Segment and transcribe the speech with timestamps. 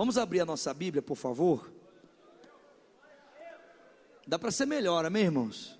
[0.00, 1.70] Vamos abrir a nossa Bíblia, por favor?
[4.26, 5.78] Dá para ser melhor, amém, irmãos?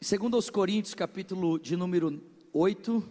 [0.00, 2.18] Segundo aos Coríntios, capítulo de número
[2.50, 3.06] 8.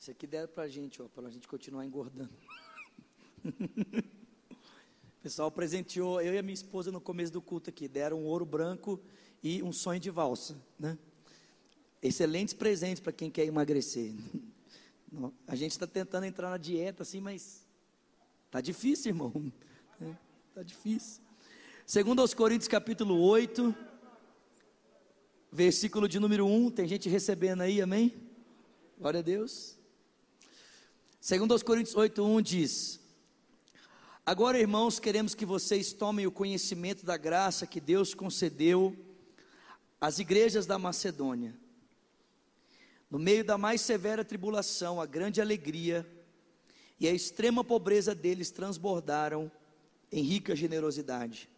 [0.00, 2.36] Isso aqui deram para a gente, para a gente continuar engordando.
[3.44, 4.02] O
[5.22, 8.44] pessoal presenteou, eu e a minha esposa no começo do culto aqui, deram um ouro
[8.44, 9.00] branco
[9.42, 10.98] e um sonho de valsa, né?
[12.02, 14.12] Excelentes presentes para quem quer emagrecer.
[15.46, 17.66] A gente está tentando entrar na dieta assim, mas
[18.50, 19.52] tá difícil, irmão.
[20.00, 20.14] É,
[20.54, 21.20] tá difícil.
[21.84, 23.74] Segundo aos Coríntios capítulo 8,
[25.50, 28.14] versículo de número 1, tem gente recebendo aí, amém?
[28.96, 29.76] Glória a Deus.
[31.20, 32.99] Segundo aos Coríntios 8, 1 diz:
[34.30, 38.96] Agora, irmãos, queremos que vocês tomem o conhecimento da graça que Deus concedeu
[40.00, 41.52] às igrejas da Macedônia
[43.10, 46.08] no meio da mais severa tribulação, a grande alegria
[47.00, 49.50] e a extrema pobreza deles transbordaram
[50.12, 51.50] em rica generosidade.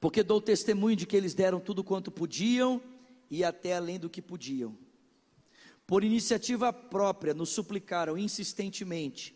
[0.00, 2.80] Porque dou testemunho de que eles deram tudo quanto podiam
[3.28, 4.78] e até além do que podiam.
[5.84, 9.34] Por iniciativa própria, nos suplicaram insistentemente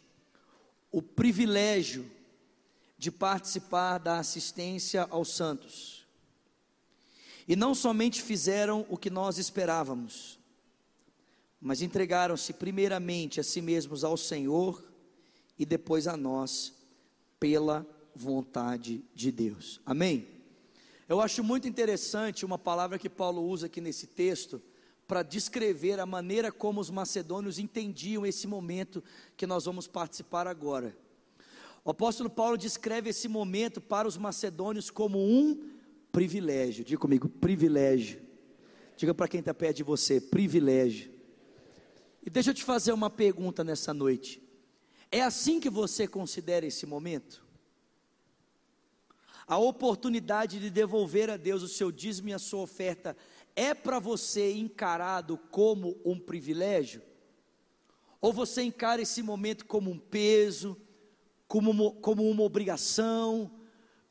[0.91, 2.11] o privilégio
[2.97, 6.07] de participar da assistência aos santos.
[7.47, 10.39] E não somente fizeram o que nós esperávamos,
[11.61, 14.85] mas entregaram-se primeiramente a si mesmos ao Senhor
[15.59, 16.75] e depois a nós,
[17.41, 19.81] pela vontade de Deus.
[19.87, 20.27] Amém?
[21.09, 24.61] Eu acho muito interessante uma palavra que Paulo usa aqui nesse texto
[25.09, 29.03] para descrever a maneira como os macedônios entendiam esse momento
[29.39, 30.95] que nós vamos participar agora.
[31.83, 35.71] O apóstolo Paulo descreve esse momento para os macedônios como um
[36.13, 36.85] privilégio.
[36.85, 38.21] Diga comigo, privilégio.
[38.99, 41.11] Diga para quem está perto de você, privilégio.
[42.23, 44.43] E deixa eu te fazer uma pergunta nessa noite.
[45.11, 47.43] É assim que você considera esse momento?
[49.47, 53.17] A oportunidade de devolver a Deus o seu dízimo e a sua oferta
[53.59, 57.03] é para você encarado como um privilégio?
[58.21, 60.81] Ou você encara esse momento como um peso,
[61.49, 63.51] como uma, como uma obrigação,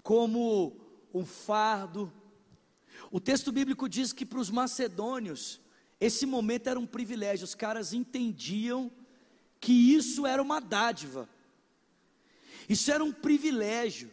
[0.03, 0.75] como
[1.13, 2.11] um fardo?
[3.09, 5.61] O texto bíblico diz que para os macedônios,
[5.97, 8.91] esse momento era um privilégio, os caras entendiam
[9.61, 11.29] que isso era uma dádiva,
[12.67, 14.11] isso era um privilégio,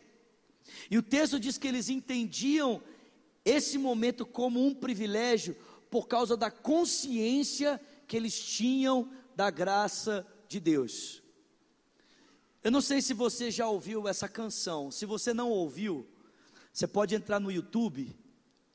[0.88, 2.80] e o texto diz que eles entendiam
[3.44, 5.56] esse momento como um privilégio
[5.90, 11.22] por causa da consciência que eles tinham da graça de Deus.
[12.62, 16.06] Eu não sei se você já ouviu essa canção, se você não ouviu,
[16.72, 18.16] você pode entrar no YouTube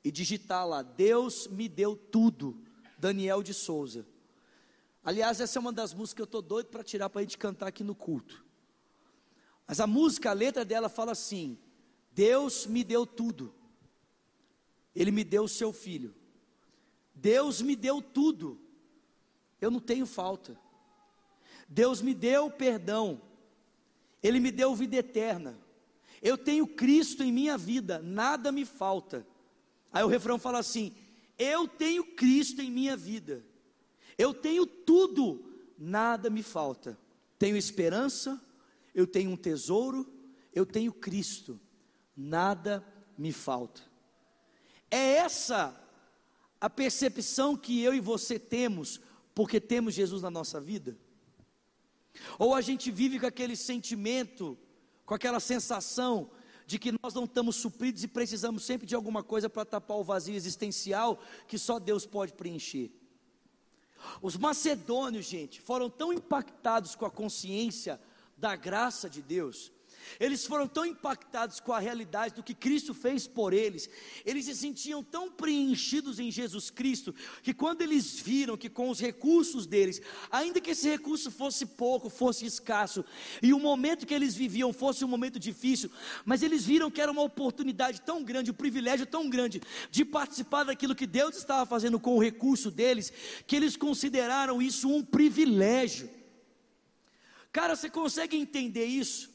[0.04, 2.62] e digitar lá: Deus me deu tudo
[2.98, 4.06] Daniel de Souza.
[5.04, 7.38] Aliás, essa é uma das músicas que eu estou doido para tirar para a gente
[7.38, 8.46] cantar aqui no culto.
[9.66, 11.58] Mas a música, a letra dela fala assim:
[12.12, 13.54] Deus me deu tudo,
[14.96, 16.14] Ele me deu o seu filho.
[17.14, 18.60] Deus me deu tudo,
[19.60, 20.58] eu não tenho falta.
[21.68, 23.22] Deus me deu perdão,
[24.24, 25.60] Ele me deu vida eterna.
[26.22, 29.26] Eu tenho Cristo em minha vida, nada me falta.
[29.92, 30.96] Aí o refrão fala assim:
[31.38, 33.46] eu tenho Cristo em minha vida,
[34.18, 35.44] eu tenho tudo,
[35.78, 36.98] nada me falta.
[37.38, 38.42] Tenho esperança,
[38.94, 40.06] eu tenho um tesouro,
[40.54, 41.60] eu tenho Cristo,
[42.16, 42.86] nada
[43.18, 43.89] me falta.
[44.92, 45.76] É essa
[46.60, 49.00] a percepção que eu e você temos,
[49.34, 50.98] porque temos Jesus na nossa vida?
[52.38, 54.58] Ou a gente vive com aquele sentimento,
[55.06, 56.30] com aquela sensação
[56.66, 60.04] de que nós não estamos supridos e precisamos sempre de alguma coisa para tapar o
[60.04, 62.92] vazio existencial que só Deus pode preencher.
[64.22, 68.00] Os macedônios, gente, foram tão impactados com a consciência
[68.38, 69.72] da graça de Deus,
[70.20, 73.90] eles foram tão impactados com a realidade do que Cristo fez por eles,
[74.26, 79.00] eles se sentiam tão preenchidos em Jesus Cristo, que quando eles viram que com os
[79.00, 80.02] recursos deles,
[80.32, 83.04] ainda que esse recurso fosse pouco, fosse escasso,
[83.42, 85.90] e o momento que eles viviam fosse um momento difícil,
[86.26, 89.62] mas eles viram que era uma oportunidade tão grande, um privilégio tão grande
[89.92, 93.12] de participar daquilo que Deus estava fazendo com o recurso deles,
[93.46, 96.10] que eles consideraram isso um privilégio.
[97.52, 99.29] Cara, você consegue entender isso?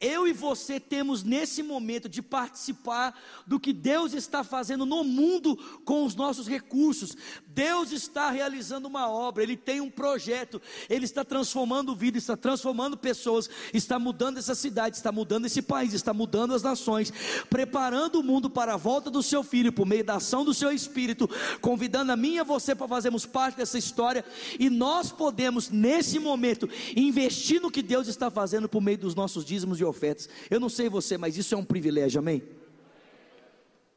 [0.00, 5.56] Eu e você temos nesse momento de participar do que Deus está fazendo no mundo
[5.84, 7.16] com os nossos recursos.
[7.46, 12.96] Deus está realizando uma obra, Ele tem um projeto, Ele está transformando vidas, está transformando
[12.96, 17.12] pessoas, está mudando essa cidade, está mudando esse país, está mudando as nações,
[17.48, 20.72] preparando o mundo para a volta do seu filho por meio da ação do seu
[20.72, 21.28] espírito,
[21.60, 24.24] convidando a mim e a você para fazermos parte dessa história,
[24.58, 29.44] e nós podemos, nesse momento, investir no que Deus está fazendo por meio dos nossos
[29.62, 30.28] dízimos e ofertas.
[30.50, 32.42] Eu não sei você, mas isso é um privilégio, amém?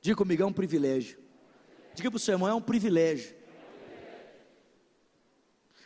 [0.02, 1.18] Diga comigo, é um privilégio.
[1.96, 3.36] Diga para o seu irmão, é um privilégio.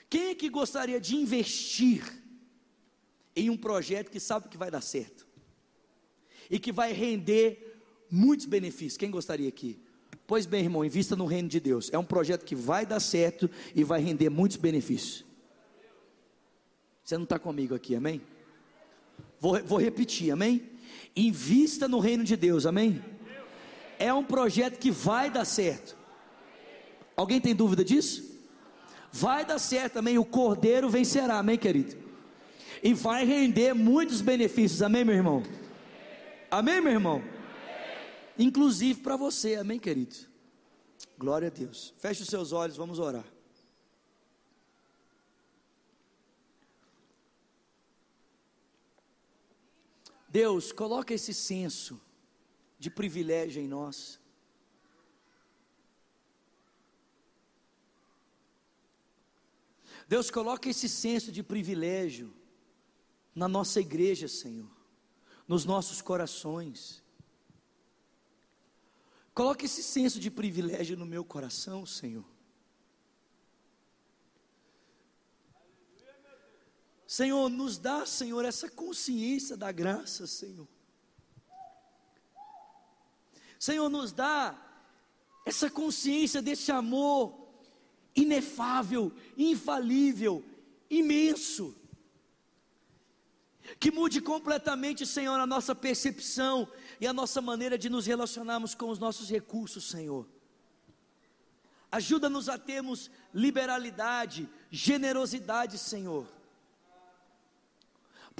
[0.09, 2.03] Quem é que gostaria de investir
[3.35, 5.27] em um projeto que sabe que vai dar certo?
[6.49, 7.79] E que vai render
[8.09, 8.97] muitos benefícios?
[8.97, 9.79] Quem gostaria aqui?
[10.25, 11.89] Pois bem, irmão, invista no reino de Deus.
[11.93, 15.23] É um projeto que vai dar certo e vai render muitos benefícios.
[17.03, 18.21] Você não está comigo aqui, amém?
[19.39, 20.69] Vou, vou repetir, amém?
[21.15, 23.03] Invista no reino de Deus, amém?
[23.97, 25.97] É um projeto que vai dar certo.
[27.15, 28.37] Alguém tem dúvida disso?
[29.11, 31.97] Vai dar certo também, o cordeiro vencerá, amém, querido?
[32.81, 35.43] E vai render muitos benefícios, amém, meu irmão?
[36.49, 37.23] Amém, meu irmão?
[38.37, 40.15] Inclusive para você, amém, querido?
[41.17, 41.93] Glória a Deus.
[41.97, 43.25] Feche os seus olhos, vamos orar.
[50.29, 51.99] Deus, coloca esse senso
[52.77, 54.19] de privilégio em nós.
[60.07, 62.33] Deus, coloca esse senso de privilégio
[63.35, 64.69] na nossa igreja, Senhor,
[65.47, 67.03] nos nossos corações.
[69.33, 72.25] Coloca esse senso de privilégio no meu coração, Senhor.
[77.09, 80.67] Senhor, nos dá, Senhor, essa consciência da graça, Senhor.
[83.57, 84.55] Senhor, nos dá
[85.43, 87.49] essa consciência desse amor
[88.15, 90.45] inefável, infalível,
[90.87, 91.75] imenso.
[93.79, 96.71] Que mude completamente, Senhor, a nossa percepção
[97.01, 100.29] e a nossa maneira de nos relacionarmos com os nossos recursos, Senhor.
[101.91, 106.37] Ajuda-nos a termos liberalidade, generosidade, Senhor.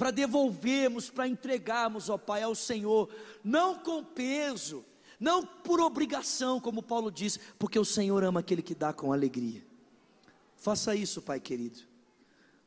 [0.00, 3.14] Para devolvermos, para entregarmos, ó Pai, ao Senhor,
[3.44, 4.82] não com peso,
[5.20, 9.62] não por obrigação, como Paulo diz, porque o Senhor ama aquele que dá com alegria.
[10.56, 11.80] Faça isso, Pai querido.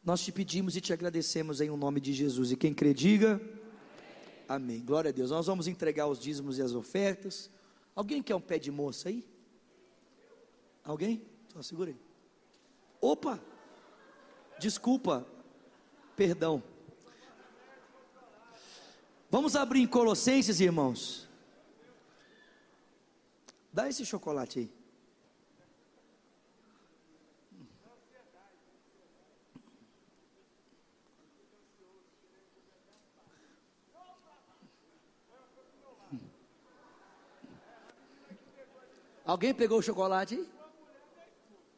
[0.06, 2.52] Nós te pedimos e te agradecemos em o um nome de Jesus.
[2.52, 3.42] E quem crê, diga
[4.48, 4.86] Amém.
[4.86, 5.32] Glória a Deus.
[5.32, 7.50] Nós vamos entregar os dízimos e as ofertas.
[7.96, 9.26] Alguém quer um pé de moça aí?
[10.84, 11.20] Alguém?
[11.52, 11.98] Só segura aí.
[13.02, 13.42] Opa!
[14.60, 15.26] Desculpa.
[16.16, 16.62] Perdão.
[19.34, 21.28] Vamos abrir em Colossenses, irmãos.
[23.74, 24.72] Dá esse chocolate aí.
[39.26, 40.48] Alguém pegou o chocolate?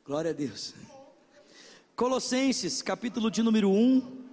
[0.05, 0.73] Glória a Deus.
[1.95, 4.24] Colossenses, capítulo de número 1.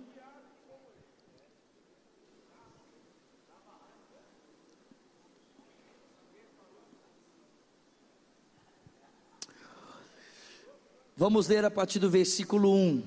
[11.23, 13.01] Vamos ler a partir do versículo 1.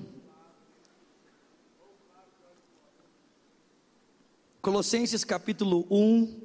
[4.62, 6.40] Colossenses capítulo 1.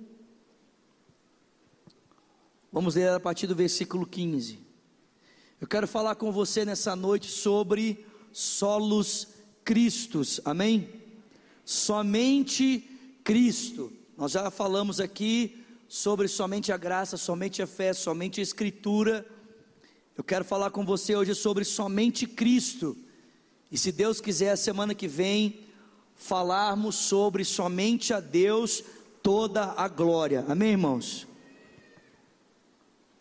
[2.73, 4.59] Vamos ler a partir do versículo 15.
[5.61, 9.29] Eu quero falar com você nessa noite sobre solos
[9.63, 10.89] Cristos, amém?
[11.63, 12.79] Somente
[13.23, 13.93] Cristo.
[14.17, 19.25] Nós já falamos aqui sobre somente a graça, somente a fé, somente a Escritura
[20.17, 22.97] eu quero falar com você hoje sobre somente Cristo.
[23.71, 25.61] E se Deus quiser, semana que vem,
[26.15, 28.83] falarmos sobre somente a Deus
[29.23, 30.45] toda a glória.
[30.47, 31.25] Amém, irmãos?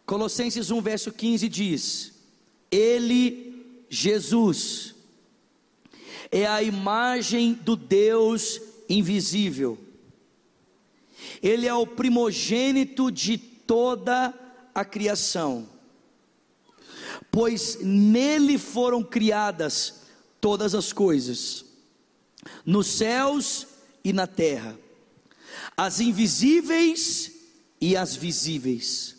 [0.04, 2.12] Colossenses 1, verso 15 diz:
[2.70, 4.96] Ele, Jesus,
[6.30, 9.78] é a imagem do Deus invisível,
[11.40, 14.34] Ele é o primogênito de toda
[14.74, 15.79] a criação
[17.30, 20.02] pois nele foram criadas
[20.40, 21.64] todas as coisas,
[22.64, 23.66] nos céus
[24.02, 24.78] e na terra,
[25.76, 27.32] as invisíveis
[27.80, 29.16] e as visíveis,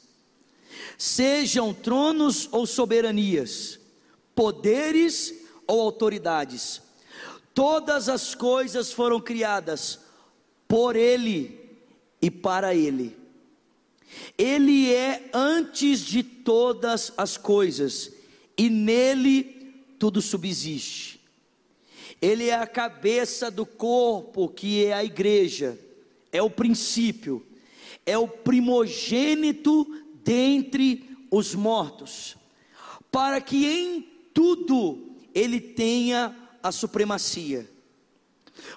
[0.97, 3.79] sejam tronos ou soberanias,
[4.35, 5.33] poderes
[5.67, 6.81] ou autoridades,
[7.53, 9.99] todas as coisas foram criadas
[10.67, 11.59] por Ele
[12.21, 13.20] e para Ele.
[14.37, 18.11] Ele é antes de todas as coisas,
[18.57, 21.19] e nele tudo subsiste.
[22.21, 25.77] Ele é a cabeça do corpo, que é a igreja,
[26.31, 27.45] é o princípio,
[28.05, 29.87] é o primogênito
[30.23, 32.35] dentre os mortos,
[33.11, 34.01] para que em
[34.33, 37.69] tudo ele tenha a supremacia.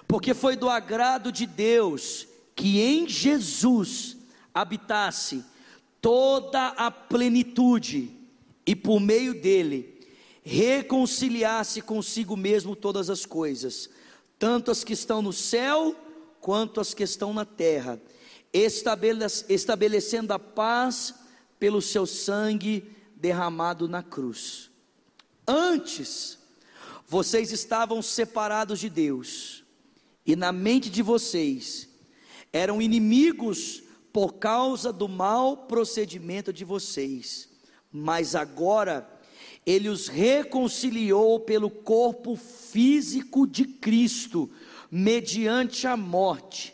[0.07, 4.14] Porque foi do agrado de Deus que em Jesus
[4.55, 5.43] habitasse
[6.01, 8.09] toda a plenitude
[8.65, 9.93] e por meio dele
[10.41, 13.89] reconciliasse consigo mesmo todas as coisas,
[14.39, 15.95] tanto as que estão no céu
[16.39, 17.99] quanto as que estão na terra,
[18.53, 21.15] estabelecendo a paz
[21.59, 24.69] pelo seu sangue derramado na cruz.
[25.47, 26.37] Antes,
[27.07, 29.63] vocês estavam separados de Deus,
[30.23, 31.89] e na mente de vocês
[32.53, 33.81] eram inimigos
[34.15, 37.49] por causa do mau procedimento de vocês,
[37.91, 39.05] mas agora
[39.65, 44.49] ele os reconciliou pelo corpo físico de Cristo,
[44.89, 46.73] mediante a morte,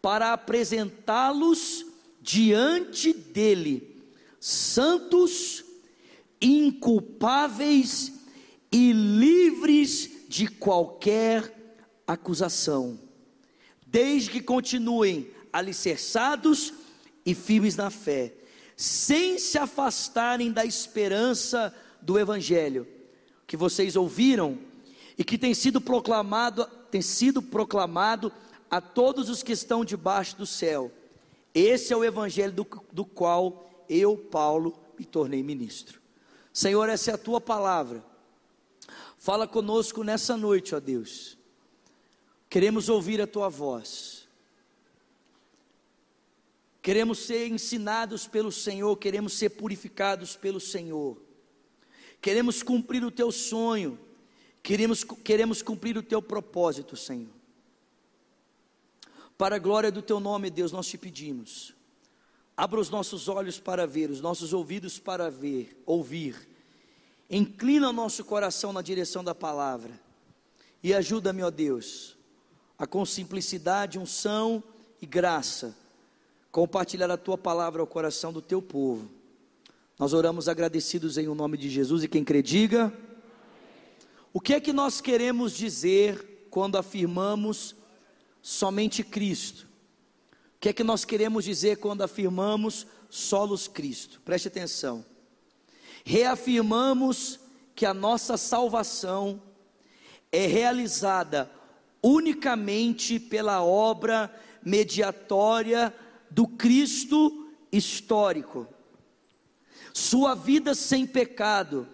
[0.00, 1.86] para apresentá-los
[2.20, 4.02] diante dele,
[4.40, 5.64] santos,
[6.40, 8.12] inculpáveis
[8.72, 11.76] e livres de qualquer
[12.08, 12.98] acusação,
[13.86, 16.72] desde que continuem alicerçados
[17.24, 18.32] e firmes na fé,
[18.76, 22.86] sem se afastarem da esperança do evangelho
[23.52, 24.58] que vocês ouviram
[25.18, 28.32] e que tem sido proclamado, tem sido proclamado
[28.70, 30.90] a todos os que estão debaixo do céu.
[31.54, 36.00] Esse é o evangelho do, do qual eu, Paulo, me tornei ministro.
[36.50, 38.02] Senhor, essa é a tua palavra.
[39.18, 41.36] Fala conosco nessa noite, ó Deus.
[42.48, 44.21] Queremos ouvir a tua voz.
[46.82, 51.16] Queremos ser ensinados pelo Senhor, queremos ser purificados pelo Senhor.
[52.20, 53.96] Queremos cumprir o teu sonho,
[54.60, 57.30] queremos, queremos cumprir o teu propósito, Senhor.
[59.38, 61.72] Para a glória do teu nome, Deus, nós te pedimos.
[62.56, 66.48] Abra os nossos olhos para ver, os nossos ouvidos para ver, ouvir.
[67.30, 70.00] Inclina o nosso coração na direção da palavra.
[70.82, 72.18] E ajuda-me, ó Deus,
[72.76, 74.62] a com simplicidade, unção
[75.00, 75.80] e graça
[76.52, 79.10] compartilhar a tua palavra ao coração do teu povo.
[79.98, 82.92] Nós oramos agradecidos em o nome de Jesus e quem crê diga.
[84.34, 87.74] O que é que nós queremos dizer quando afirmamos
[88.42, 89.66] somente Cristo?
[90.56, 94.20] O que é que nós queremos dizer quando afirmamos solos Cristo?
[94.22, 95.04] Preste atenção.
[96.04, 97.40] Reafirmamos
[97.74, 99.40] que a nossa salvação
[100.30, 101.50] é realizada
[102.02, 104.30] unicamente pela obra
[104.62, 105.94] mediatória
[106.34, 108.66] do Cristo histórico.
[109.92, 111.86] Sua vida sem pecado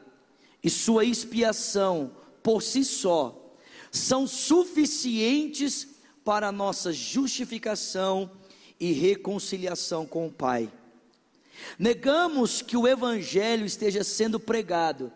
[0.63, 3.35] e sua expiação por si só
[3.91, 5.89] são suficientes
[6.25, 8.31] para nossa justificação
[8.79, 10.71] e reconciliação com o Pai.
[11.79, 15.13] Negamos que o Evangelho esteja sendo pregado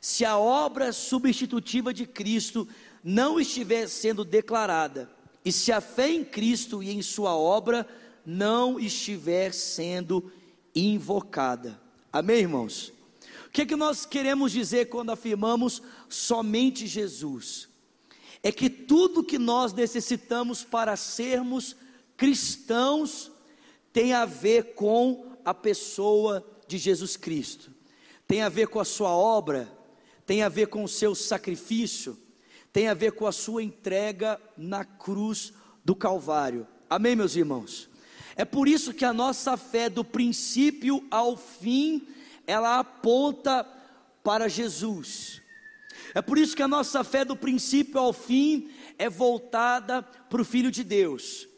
[0.00, 2.68] se a obra substitutiva de Cristo
[3.02, 5.10] não estiver sendo declarada
[5.44, 7.88] e se a fé em Cristo e em Sua obra
[8.26, 10.32] não estiver sendo
[10.74, 11.80] invocada.
[12.12, 12.92] Amém, irmãos?
[13.46, 17.68] O que, é que nós queremos dizer quando afirmamos somente Jesus?
[18.42, 21.76] É que tudo que nós necessitamos para sermos
[22.16, 23.30] cristãos
[23.92, 27.70] tem a ver com a pessoa de Jesus Cristo,
[28.26, 29.72] tem a ver com a sua obra,
[30.26, 32.18] tem a ver com o seu sacrifício,
[32.72, 35.52] tem a ver com a sua entrega na cruz
[35.84, 36.66] do Calvário.
[36.90, 37.88] Amém, meus irmãos?
[38.36, 42.06] É por isso que a nossa fé, do princípio ao fim,
[42.46, 43.66] ela aponta
[44.22, 45.40] para Jesus.
[46.14, 50.44] É por isso que a nossa fé, do princípio ao fim, é voltada para o
[50.44, 51.48] Filho de Deus.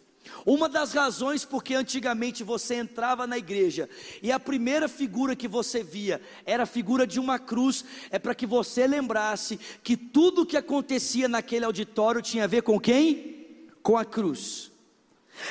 [0.46, 3.88] Uma das razões porque antigamente você entrava na igreja
[4.22, 8.34] e a primeira figura que você via era a figura de uma cruz, é para
[8.34, 13.46] que você lembrasse que tudo o que acontecia naquele auditório tinha a ver com quem?
[13.82, 14.70] Com a cruz.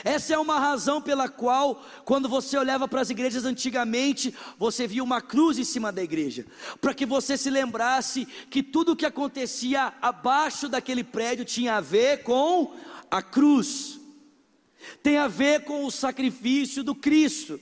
[0.03, 5.03] Essa é uma razão pela qual, quando você olhava para as igrejas antigamente, você via
[5.03, 6.45] uma cruz em cima da igreja,
[6.81, 11.81] para que você se lembrasse que tudo o que acontecia abaixo daquele prédio tinha a
[11.81, 12.73] ver com
[13.09, 13.99] a cruz,
[15.01, 17.59] tem a ver com o sacrifício do Cristo.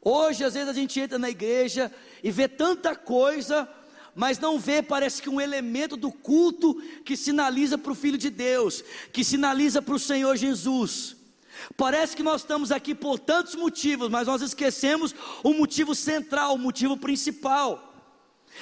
[0.00, 1.90] Hoje, às vezes, a gente entra na igreja
[2.22, 3.68] e vê tanta coisa,
[4.14, 6.74] mas não vê, parece que um elemento do culto
[7.04, 11.13] que sinaliza para o Filho de Deus, que sinaliza para o Senhor Jesus.
[11.76, 16.58] Parece que nós estamos aqui por tantos motivos, mas nós esquecemos o motivo central, o
[16.58, 17.92] motivo principal.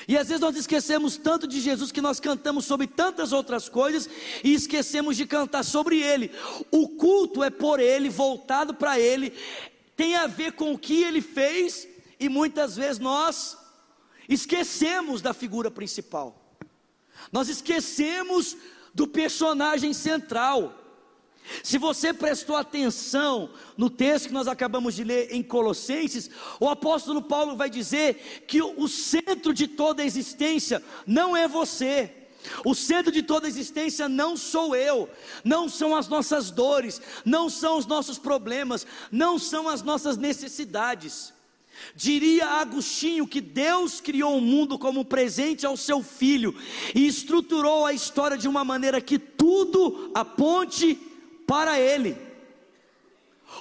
[0.08, 4.08] E às vezes nós esquecemos tanto de Jesus que nós cantamos sobre tantas outras coisas
[4.42, 6.30] e esquecemos de cantar sobre Ele.
[6.70, 9.32] O culto é por Ele, voltado para Ele,
[9.96, 11.87] tem a ver com o que Ele fez
[12.18, 13.56] e muitas vezes nós
[14.28, 16.56] esquecemos da figura principal,
[17.30, 18.56] nós esquecemos
[18.94, 20.78] do personagem central.
[21.62, 26.30] Se você prestou atenção no texto que nós acabamos de ler em Colossenses,
[26.61, 32.12] o apóstolo Paulo vai dizer que o centro de toda a existência não é você.
[32.64, 35.08] O centro de toda a existência não sou eu,
[35.44, 41.32] não são as nossas dores, não são os nossos problemas, não são as nossas necessidades.
[41.94, 46.54] Diria Agostinho que Deus criou o mundo como presente ao seu filho
[46.94, 50.99] e estruturou a história de uma maneira que tudo aponte
[51.46, 52.16] para Ele.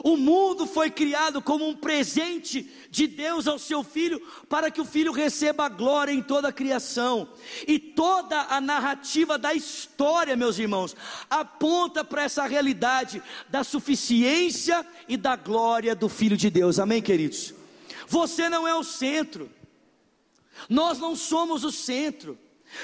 [0.03, 4.85] O mundo foi criado como um presente de Deus ao seu filho, para que o
[4.85, 7.27] filho receba a glória em toda a criação.
[7.67, 10.95] E toda a narrativa da história, meus irmãos,
[11.29, 16.79] aponta para essa realidade da suficiência e da glória do filho de Deus.
[16.79, 17.53] Amém, queridos?
[18.07, 19.51] Você não é o centro.
[20.69, 22.37] Nós não somos o centro.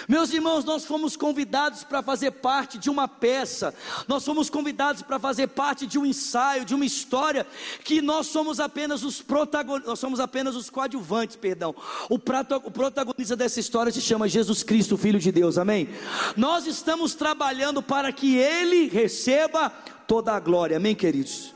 [0.08, 3.74] Meus irmãos, nós fomos convidados para fazer parte de uma peça,
[4.08, 7.48] nós fomos convidados para fazer parte de um ensaio, de uma história,
[7.84, 11.74] que nós somos apenas os protagonistas, nós somos apenas os coadjuvantes, perdão.
[12.10, 15.90] O, o protagonista dessa história se chama Jesus Cristo, Filho de Deus, amém?
[16.36, 19.70] Nós estamos trabalhando para que Ele receba
[20.08, 21.54] toda a glória, amém, queridos?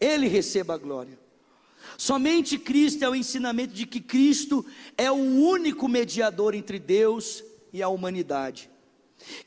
[0.00, 1.18] Ele receba a glória.
[1.96, 4.66] Somente Cristo é o ensinamento de que Cristo
[4.98, 7.44] é o único mediador entre Deus
[7.74, 8.70] e a humanidade,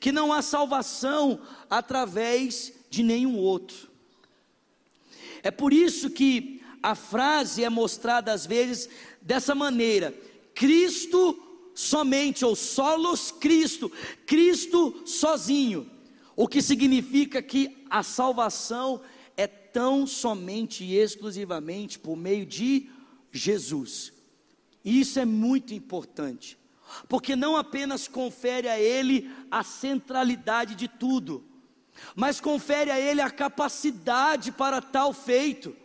[0.01, 3.89] que não há salvação através de nenhum outro.
[5.41, 8.89] É por isso que a frase é mostrada às vezes
[9.21, 10.13] dessa maneira:
[10.53, 11.41] Cristo
[11.73, 13.89] somente, ou solos Cristo,
[14.25, 15.89] Cristo sozinho,
[16.35, 18.99] o que significa que a salvação
[19.37, 22.89] é tão somente e exclusivamente por meio de
[23.31, 24.11] Jesus.
[24.83, 26.57] E isso é muito importante
[27.07, 31.43] porque não apenas confere a ele a centralidade de tudo,
[32.15, 35.75] mas confere a ele a capacidade para tal feito,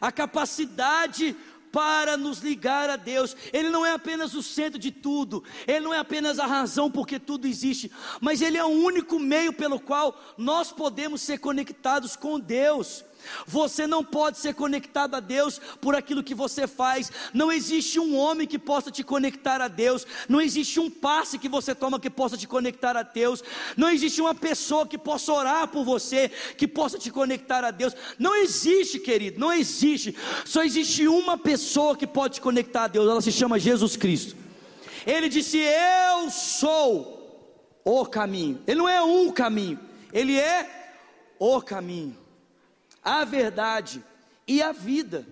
[0.00, 1.36] a capacidade
[1.72, 3.36] para nos ligar a Deus.
[3.52, 7.18] Ele não é apenas o centro de tudo, ele não é apenas a razão porque
[7.18, 12.38] tudo existe, mas ele é o único meio pelo qual nós podemos ser conectados com
[12.38, 13.04] Deus.
[13.46, 17.10] Você não pode ser conectado a Deus por aquilo que você faz.
[17.32, 20.06] Não existe um homem que possa te conectar a Deus.
[20.28, 23.42] Não existe um passe que você toma que possa te conectar a Deus.
[23.76, 27.94] Não existe uma pessoa que possa orar por você, que possa te conectar a Deus.
[28.18, 30.16] Não existe, querido, não existe.
[30.44, 33.08] Só existe uma pessoa que pode te conectar a Deus.
[33.08, 34.36] Ela se chama Jesus Cristo.
[35.06, 37.18] Ele disse: Eu sou
[37.84, 38.60] o caminho.
[38.66, 39.78] Ele não é um caminho,
[40.12, 40.68] ele é
[41.38, 42.27] o caminho
[43.02, 44.02] a verdade
[44.46, 45.26] e a vida.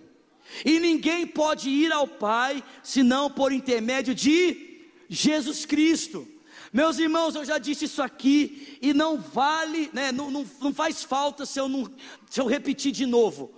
[0.64, 6.26] E ninguém pode ir ao Pai senão por intermédio de Jesus Cristo.
[6.72, 11.02] Meus irmãos, eu já disse isso aqui e não vale, né, não, não, não faz
[11.02, 11.90] falta se eu, não,
[12.28, 13.52] se eu repetir de novo.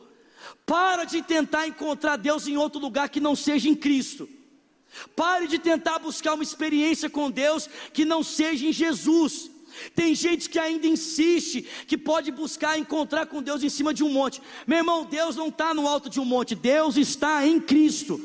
[0.65, 4.29] Para de tentar encontrar Deus em outro lugar que não seja em Cristo.
[5.15, 9.51] Pare de tentar buscar uma experiência com Deus que não seja em Jesus.
[9.95, 14.11] Tem gente que ainda insiste que pode buscar encontrar com Deus em cima de um
[14.11, 14.41] monte.
[14.67, 18.21] Meu irmão, Deus não está no alto de um monte, Deus está em Cristo.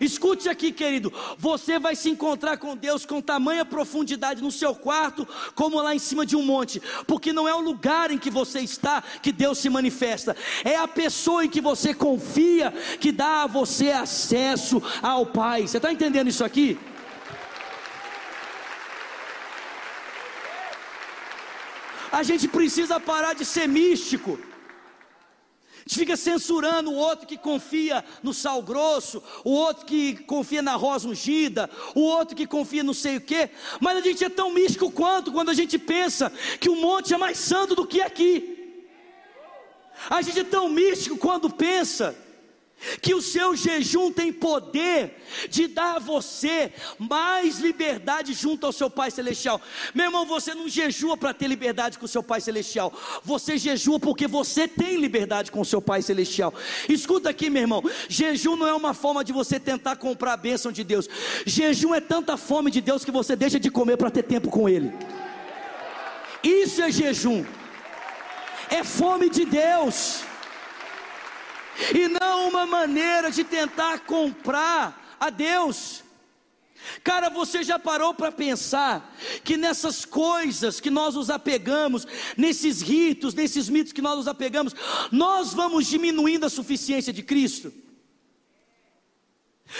[0.00, 1.12] Escute aqui, querido.
[1.38, 5.98] Você vai se encontrar com Deus com tamanha profundidade no seu quarto, como lá em
[5.98, 9.58] cima de um monte, porque não é o lugar em que você está que Deus
[9.58, 15.26] se manifesta, é a pessoa em que você confia que dá a você acesso ao
[15.26, 15.66] Pai.
[15.66, 16.78] Você está entendendo isso aqui?
[22.14, 24.38] A gente precisa parar de ser místico.
[25.74, 30.62] A gente fica censurando o outro que confia no sal grosso, o outro que confia
[30.62, 33.50] na rosa ungida, o outro que confia não sei o quê,
[33.80, 37.18] mas a gente é tão místico quanto quando a gente pensa que o monte é
[37.18, 38.78] mais santo do que aqui.
[40.08, 42.16] A gente é tão místico quando pensa
[43.00, 48.90] que o seu jejum tem poder de dar a você mais liberdade junto ao seu
[48.90, 49.60] Pai Celestial.
[49.94, 53.98] Meu irmão, você não jejua para ter liberdade com o seu Pai Celestial, você jejua
[53.98, 56.52] porque você tem liberdade com o seu Pai Celestial.
[56.88, 60.70] Escuta aqui, meu irmão: jejum não é uma forma de você tentar comprar a bênção
[60.70, 61.08] de Deus,
[61.46, 64.68] jejum é tanta fome de Deus que você deixa de comer para ter tempo com
[64.68, 64.92] Ele.
[66.42, 67.44] Isso é jejum.
[68.70, 70.24] é fome de Deus,
[71.94, 76.02] e não uma maneira de tentar comprar a Deus.
[77.02, 82.06] Cara, você já parou para pensar que nessas coisas que nós nos apegamos,
[82.36, 84.74] nesses ritos, nesses mitos que nós nos apegamos,
[85.10, 87.72] nós vamos diminuindo a suficiência de Cristo?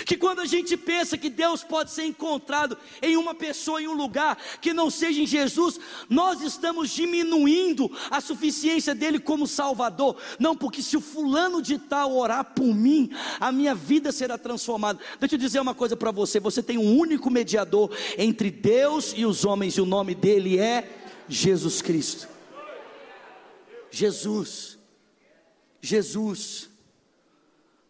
[0.04, 3.94] Que quando a gente pensa que Deus pode ser encontrado em uma pessoa, em um
[3.94, 5.78] lugar que não seja em Jesus,
[6.08, 10.16] nós estamos diminuindo a suficiência dele como Salvador.
[10.38, 14.98] Não, porque se o fulano de tal orar por mim, a minha vida será transformada.
[15.20, 19.24] Deixa eu dizer uma coisa para você: você tem um único mediador entre Deus e
[19.24, 20.90] os homens, e o nome dele é
[21.28, 22.28] Jesus Cristo.
[23.90, 24.76] Jesus.
[25.80, 26.68] Jesus.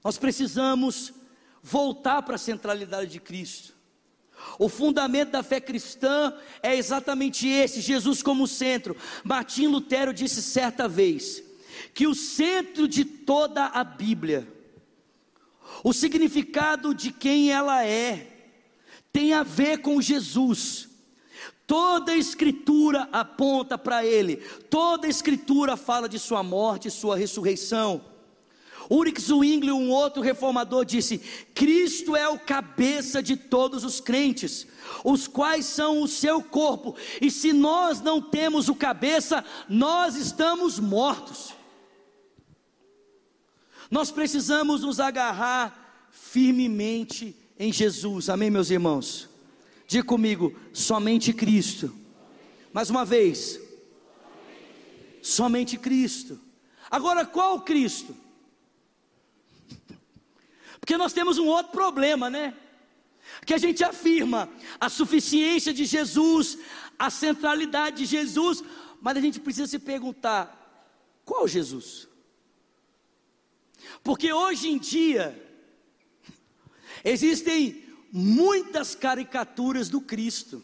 [0.03, 1.15] Nós precisamos
[1.65, 3.73] voltar para a centralidade de Cristo.
[4.59, 8.95] O fundamento da fé cristã é exatamente esse: Jesus como centro.
[9.25, 11.43] Martim Lutero disse certa vez
[11.95, 14.47] que o centro de toda a Bíblia,
[15.83, 18.51] o significado de quem ela é,
[19.11, 20.91] tem a ver com Jesus.
[21.67, 24.37] Toda a escritura aponta para ele,
[24.69, 28.14] toda a escritura fala de sua morte e sua ressurreição.
[28.91, 31.19] Ulrich Zwingli, um outro reformador, disse:
[31.55, 34.67] Cristo é o cabeça de todos os crentes,
[35.03, 40.79] os quais são o seu corpo, e se nós não temos o cabeça, nós estamos
[40.79, 41.55] mortos.
[43.91, 49.29] Nós precisamos nos agarrar firmemente em Jesus, amém, meus irmãos?
[49.87, 51.95] Diga comigo: somente Cristo.
[52.73, 53.61] Mais uma vez,
[55.23, 56.41] somente Cristo.
[56.91, 58.24] Agora, qual Cristo?
[60.85, 62.55] Porque nós temos um outro problema, né?
[63.47, 66.59] Que a gente afirma a suficiência de Jesus,
[66.99, 68.63] a centralidade de Jesus,
[69.01, 70.45] mas a gente precisa se perguntar:
[71.25, 72.07] qual Jesus?
[74.03, 75.43] Porque hoje em dia,
[77.03, 80.63] existem muitas caricaturas do Cristo,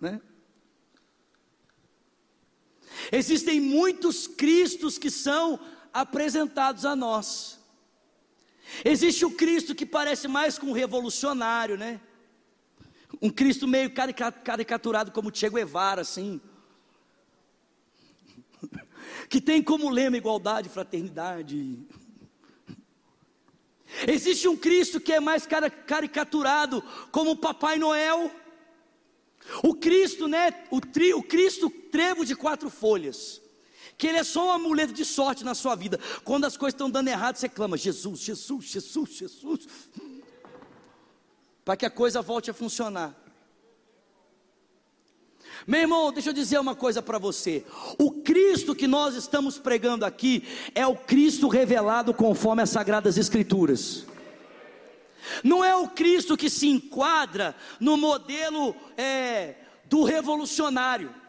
[0.00, 0.20] né?
[3.12, 5.60] Existem muitos Cristos que são
[5.92, 7.61] apresentados a nós.
[8.84, 12.00] Existe o Cristo que parece mais com um revolucionário, né?
[13.20, 16.40] Um Cristo meio caricaturado como Che Guevara, assim.
[19.28, 21.78] Que tem como lema igualdade, fraternidade.
[24.06, 25.46] Existe um Cristo que é mais
[25.86, 28.30] caricaturado como Papai Noel.
[29.62, 30.64] O Cristo, né?
[30.70, 33.41] O, tri, o Cristo trevo de quatro folhas
[34.02, 35.96] que ele é só um amuleto de sorte na sua vida.
[36.24, 39.68] Quando as coisas estão dando errado, você clama: Jesus, Jesus, Jesus, Jesus,
[41.64, 43.16] para que a coisa volte a funcionar.
[45.68, 47.64] Meu irmão, deixa eu dizer uma coisa para você.
[47.96, 50.42] O Cristo que nós estamos pregando aqui
[50.74, 54.04] é o Cristo revelado conforme as Sagradas Escrituras.
[55.44, 61.21] Não é o Cristo que se enquadra no modelo é, do revolucionário.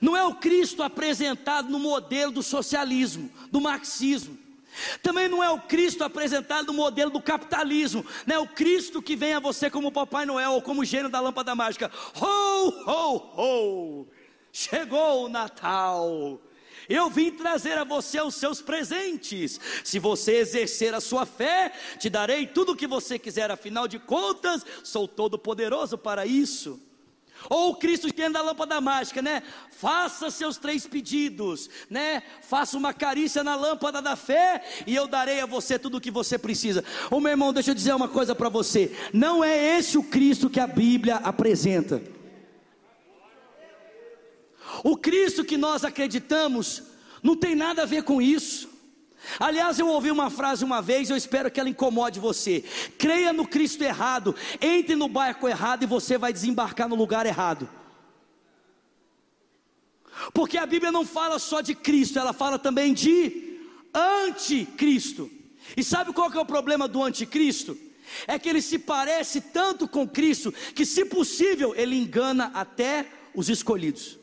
[0.00, 4.38] Não é o Cristo apresentado no modelo do socialismo, do marxismo.
[5.02, 9.16] Também não é o Cristo apresentado no modelo do capitalismo, não é o Cristo que
[9.16, 11.90] vem a você como Papai Noel ou como gênio da lâmpada mágica.
[12.20, 14.06] Ho, ho, ho!
[14.52, 16.40] Chegou o Natal.
[16.88, 19.60] Eu vim trazer a você os seus presentes.
[19.82, 23.50] Se você exercer a sua fé, te darei tudo o que você quiser.
[23.50, 26.80] Afinal de contas, sou todo poderoso para isso.
[27.48, 29.42] Ou o Cristo que anda da lâmpada mágica, né?
[29.70, 32.22] Faça seus três pedidos, né?
[32.42, 36.10] Faça uma carícia na lâmpada da fé e eu darei a você tudo o que
[36.10, 36.84] você precisa.
[37.10, 38.94] Ô meu irmão, deixa eu dizer uma coisa para você.
[39.12, 42.02] Não é esse o Cristo que a Bíblia apresenta.
[44.84, 46.82] O Cristo que nós acreditamos
[47.22, 48.75] não tem nada a ver com isso.
[49.38, 52.64] Aliás, eu ouvi uma frase uma vez, eu espero que ela incomode você.
[52.98, 57.68] Creia no Cristo errado, entre no barco errado e você vai desembarcar no lugar errado.
[60.32, 63.58] Porque a Bíblia não fala só de Cristo, ela fala também de
[63.94, 65.30] anticristo.
[65.76, 67.76] E sabe qual que é o problema do anticristo?
[68.26, 73.48] É que ele se parece tanto com Cristo que, se possível, ele engana até os
[73.48, 74.18] escolhidos.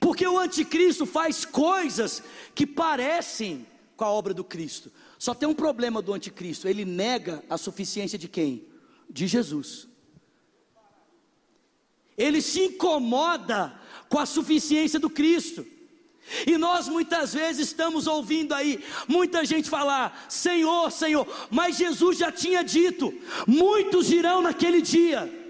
[0.00, 2.22] Porque o anticristo faz coisas
[2.54, 3.66] que parecem
[3.96, 4.90] com a obra do Cristo.
[5.18, 8.66] Só tem um problema do anticristo, ele nega a suficiência de quem?
[9.08, 9.86] De Jesus.
[12.16, 15.66] Ele se incomoda com a suficiência do Cristo.
[16.46, 22.32] E nós muitas vezes estamos ouvindo aí muita gente falar: Senhor, Senhor, mas Jesus já
[22.32, 23.12] tinha dito:
[23.46, 25.43] muitos irão naquele dia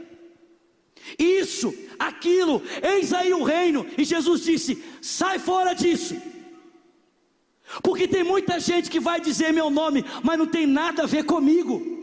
[1.19, 3.87] Isso, aquilo, eis aí o reino.
[3.97, 6.17] E Jesus disse: sai fora disso.
[7.83, 11.25] Porque tem muita gente que vai dizer meu nome, mas não tem nada a ver
[11.25, 11.94] comigo.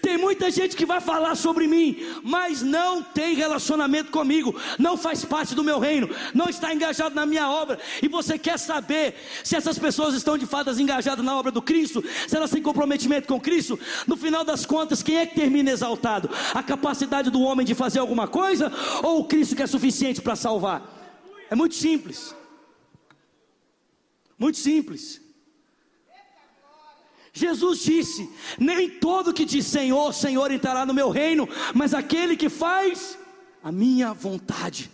[0.00, 5.24] Tem muita gente que vai falar sobre mim, mas não tem relacionamento comigo, não faz
[5.24, 7.78] parte do meu reino, não está engajado na minha obra.
[8.02, 9.14] E você quer saber
[9.44, 13.28] se essas pessoas estão de fato engajadas na obra do Cristo, se elas têm comprometimento
[13.28, 13.78] com Cristo?
[14.06, 16.30] No final das contas, quem é que termina exaltado?
[16.54, 20.36] A capacidade do homem de fazer alguma coisa ou o Cristo que é suficiente para
[20.36, 20.82] salvar?
[21.50, 22.34] É muito simples.
[24.38, 25.21] Muito simples.
[27.32, 32.48] Jesus disse: Nem todo que diz Senhor, Senhor entrará no meu reino, mas aquele que
[32.48, 33.18] faz
[33.62, 34.90] a minha vontade.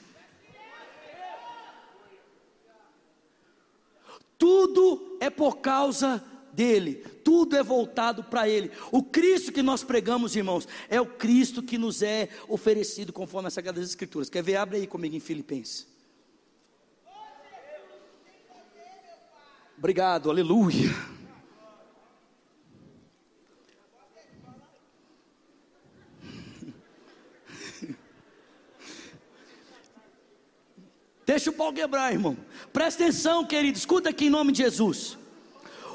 [4.38, 8.70] Tudo é por causa dele, tudo é voltado para ele.
[8.92, 13.54] O Cristo que nós pregamos, irmãos, é o Cristo que nos é oferecido conforme as
[13.54, 14.30] Sagradas Escrituras.
[14.30, 14.56] Quer ver?
[14.56, 15.88] Abre aí comigo em Filipenses.
[19.76, 21.17] Obrigado, aleluia.
[31.28, 32.38] Deixa o pau quebrar, irmão.
[32.72, 33.76] Presta atenção, querido.
[33.76, 35.18] Escuta aqui em nome de Jesus.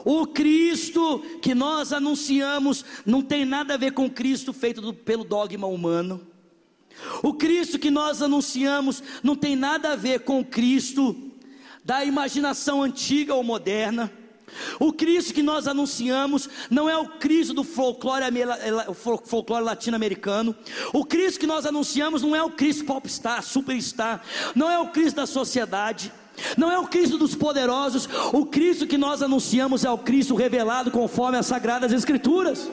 [0.05, 4.93] O Cristo que nós anunciamos não tem nada a ver com o Cristo feito do,
[4.93, 6.21] pelo dogma humano.
[7.23, 11.31] O Cristo que nós anunciamos não tem nada a ver com o Cristo
[11.83, 14.13] da imaginação antiga ou moderna.
[14.79, 18.25] O Cristo que nós anunciamos não é o Cristo do folclore,
[19.63, 20.55] latino-americano.
[20.91, 24.21] O Cristo que nós anunciamos não é o Cristo popstar, superstar.
[24.55, 26.11] Não é o Cristo da sociedade.
[26.57, 28.07] Não é o Cristo dos poderosos.
[28.31, 32.69] O Cristo que nós anunciamos é o Cristo revelado conforme as Sagradas Escrituras.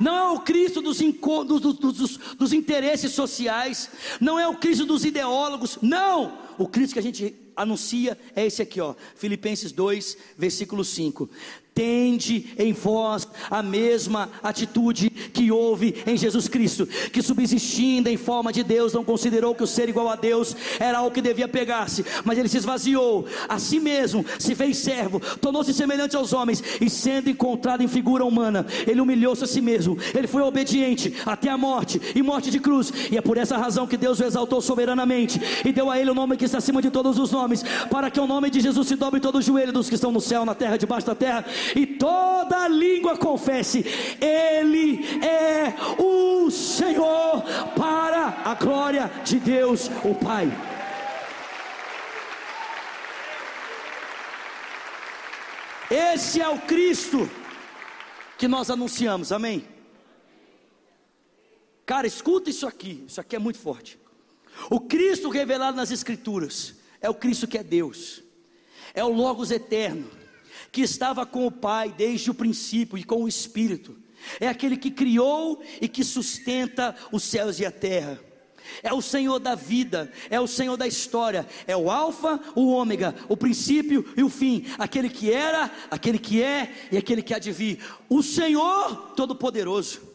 [0.00, 3.90] Não é o Cristo dos, dos, dos, dos interesses sociais.
[4.20, 5.78] Não é o Cristo dos ideólogos.
[5.80, 6.43] Não!
[6.58, 11.28] O Cristo que a gente anuncia é esse aqui, ó, Filipenses 2, versículo 5.
[11.74, 18.52] Tende em vós a mesma atitude que houve em Jesus Cristo, que subsistindo em forma
[18.52, 22.04] de Deus, não considerou que o ser igual a Deus era o que devia pegar-se,
[22.24, 23.26] mas ele se esvaziou.
[23.48, 28.24] A si mesmo, se fez servo, tornou-se semelhante aos homens, e sendo encontrado em figura
[28.24, 32.60] humana, ele humilhou-se a si mesmo, ele foi obediente até a morte e morte de
[32.60, 36.10] cruz, e é por essa razão que Deus o exaltou soberanamente e deu a ele
[36.10, 38.88] o nome que está acima de todos os nomes, para que o nome de Jesus
[38.88, 41.44] se dobre todo o joelho dos que estão no céu, na terra, debaixo da terra
[41.74, 43.84] e toda língua confesse:
[44.20, 47.42] Ele é o Senhor,
[47.76, 50.50] para a glória de Deus, o Pai.
[55.90, 57.28] Esse é o Cristo
[58.38, 59.64] que nós anunciamos, amém?
[61.86, 63.98] Cara, escuta isso aqui, isso aqui é muito forte.
[64.70, 68.22] O Cristo revelado nas Escrituras é o Cristo que é Deus,
[68.94, 70.10] é o Logos eterno
[70.74, 73.96] que estava com o Pai desde o princípio e com o Espírito.
[74.40, 78.18] É aquele que criou e que sustenta os céus e a terra.
[78.82, 83.14] É o Senhor da vida, é o Senhor da história, é o Alfa, o Ômega,
[83.28, 87.38] o princípio e o fim, aquele que era, aquele que é e aquele que há
[87.38, 87.78] de vir.
[88.08, 90.13] O Senhor Todo-Poderoso.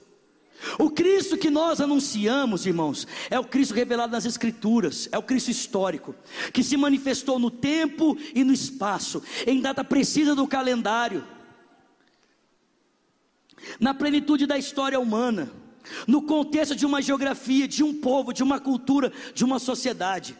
[0.77, 5.49] O Cristo que nós anunciamos, irmãos, é o Cristo revelado nas Escrituras, é o Cristo
[5.49, 6.13] histórico,
[6.53, 11.23] que se manifestou no tempo e no espaço, em data precisa do calendário,
[13.79, 15.51] na plenitude da história humana,
[16.05, 20.37] no contexto de uma geografia, de um povo, de uma cultura, de uma sociedade.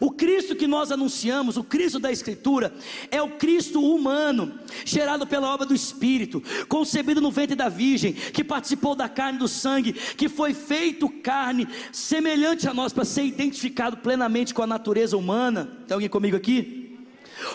[0.00, 2.74] O Cristo que nós anunciamos, o Cristo da Escritura,
[3.10, 8.44] é o Cristo humano, gerado pela obra do Espírito, concebido no ventre da Virgem, que
[8.44, 13.24] participou da carne e do sangue, que foi feito carne semelhante a nós para ser
[13.24, 15.70] identificado plenamente com a natureza humana.
[15.86, 16.81] Tem alguém comigo aqui?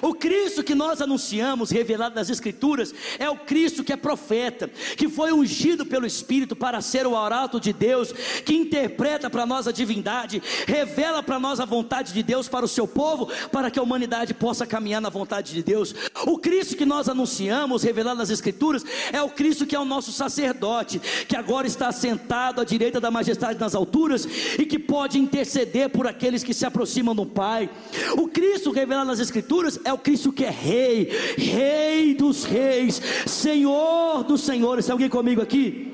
[0.02, 5.10] O Cristo que nós anunciamos, revelado nas Escrituras, é o Cristo que é profeta, que
[5.10, 8.12] foi ungido pelo Espírito para ser o arauto de Deus,
[8.46, 12.68] que interpreta para nós a divindade, revela para nós a vontade de Deus para o
[12.68, 15.94] seu povo, para que a humanidade possa caminhar na vontade de Deus.
[16.26, 20.12] O Cristo que nós anunciamos, revelado nas Escrituras, é o Cristo que é o nosso
[20.12, 25.90] sacerdote, que agora está sentado à direita da majestade nas alturas e que pode interceder
[25.90, 27.70] por aqueles que se aproximam do Pai.
[28.18, 34.24] O Cristo revelado nas Escrituras é o Cristo que é Rei, Rei dos Reis, Senhor
[34.24, 34.86] dos Senhores.
[34.86, 35.94] Tem alguém comigo aqui?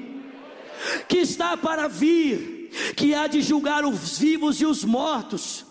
[1.07, 5.65] Que está para vir, que há de julgar os vivos e os mortos.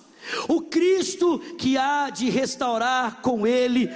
[0.49, 3.91] O Cristo que há de restaurar com Ele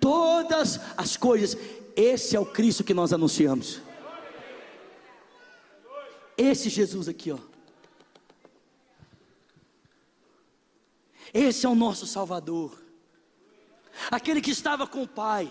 [0.00, 1.56] todas as coisas.
[1.94, 3.80] Esse é o Cristo que nós anunciamos.
[6.36, 7.38] Esse Jesus aqui, ó.
[11.32, 12.81] Esse é o nosso Salvador.
[14.10, 15.50] Aquele que estava com o Pai.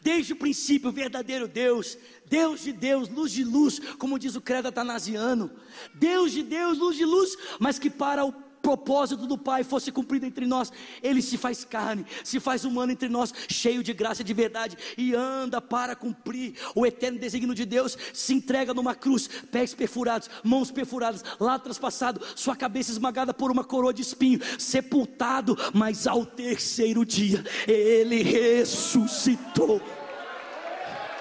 [0.00, 4.40] Desde o princípio, o verdadeiro Deus, Deus de Deus, luz de luz, como diz o
[4.40, 5.50] credo atanasiano,
[5.94, 10.24] Deus de Deus, luz de luz, mas que para o propósito do Pai fosse cumprido
[10.24, 10.72] entre nós,
[11.02, 14.78] Ele se faz carne, se faz humano entre nós, cheio de graça e de verdade,
[14.96, 20.30] e anda para cumprir o eterno desígnio de Deus, se entrega numa cruz, pés perfurados,
[20.44, 26.24] mãos perfuradas, lá traspassado, sua cabeça esmagada por uma coroa de espinho, sepultado, mas ao
[26.24, 29.82] terceiro dia, Ele ressuscitou.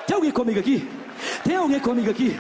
[0.06, 0.88] Tem alguém comigo aqui?
[1.44, 2.40] Tem alguém comigo aqui?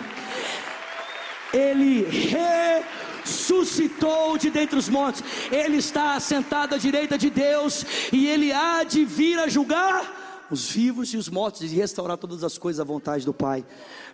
[1.53, 8.27] Ele ressuscitou suscitou de dentre os mortos, ele está assentado à direita de Deus, e
[8.27, 12.57] ele há de vir a julgar os vivos e os mortos, e restaurar todas as
[12.57, 13.65] coisas à vontade do Pai.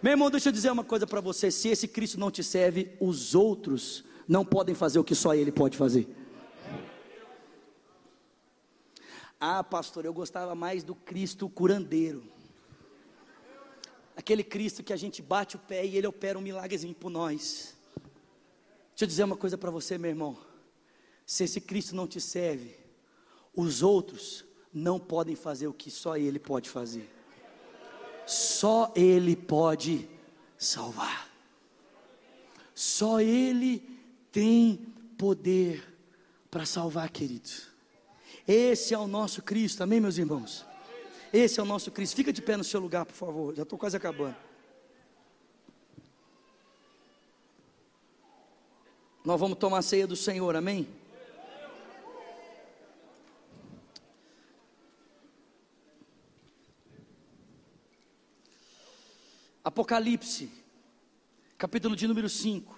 [0.01, 2.91] Meu irmão, deixa eu dizer uma coisa para você: se esse Cristo não te serve,
[2.99, 6.07] os outros não podem fazer o que só Ele pode fazer.
[9.39, 12.23] Ah, pastor, eu gostava mais do Cristo curandeiro.
[14.15, 17.76] Aquele Cristo que a gente bate o pé e ele opera um milagrezinho por nós.
[18.97, 20.35] Deixa eu dizer uma coisa para você, meu irmão.
[21.23, 22.75] Se esse Cristo não te serve,
[23.55, 27.07] os outros não podem fazer o que só Ele pode fazer.
[28.25, 30.09] Só Ele pode
[30.57, 31.31] salvar.
[32.73, 33.87] Só Ele
[34.31, 35.95] tem poder
[36.49, 37.51] para salvar, querido.
[38.47, 40.65] Esse é o nosso Cristo, amém, meus irmãos?
[41.31, 42.15] Esse é o nosso Cristo.
[42.15, 43.53] Fica de pé no seu lugar, por favor.
[43.53, 44.46] Já estou quase acabando.
[49.27, 50.87] Nós vamos tomar a ceia do Senhor, amém?
[59.61, 60.49] Apocalipse,
[61.57, 62.73] capítulo de número 5.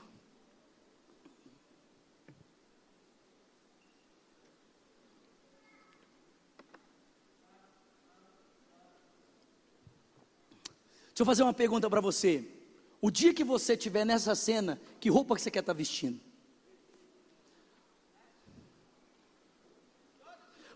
[11.10, 12.44] Deixa eu fazer uma pergunta para você.
[13.00, 16.29] O dia que você estiver nessa cena, que roupa que você quer estar tá vestindo?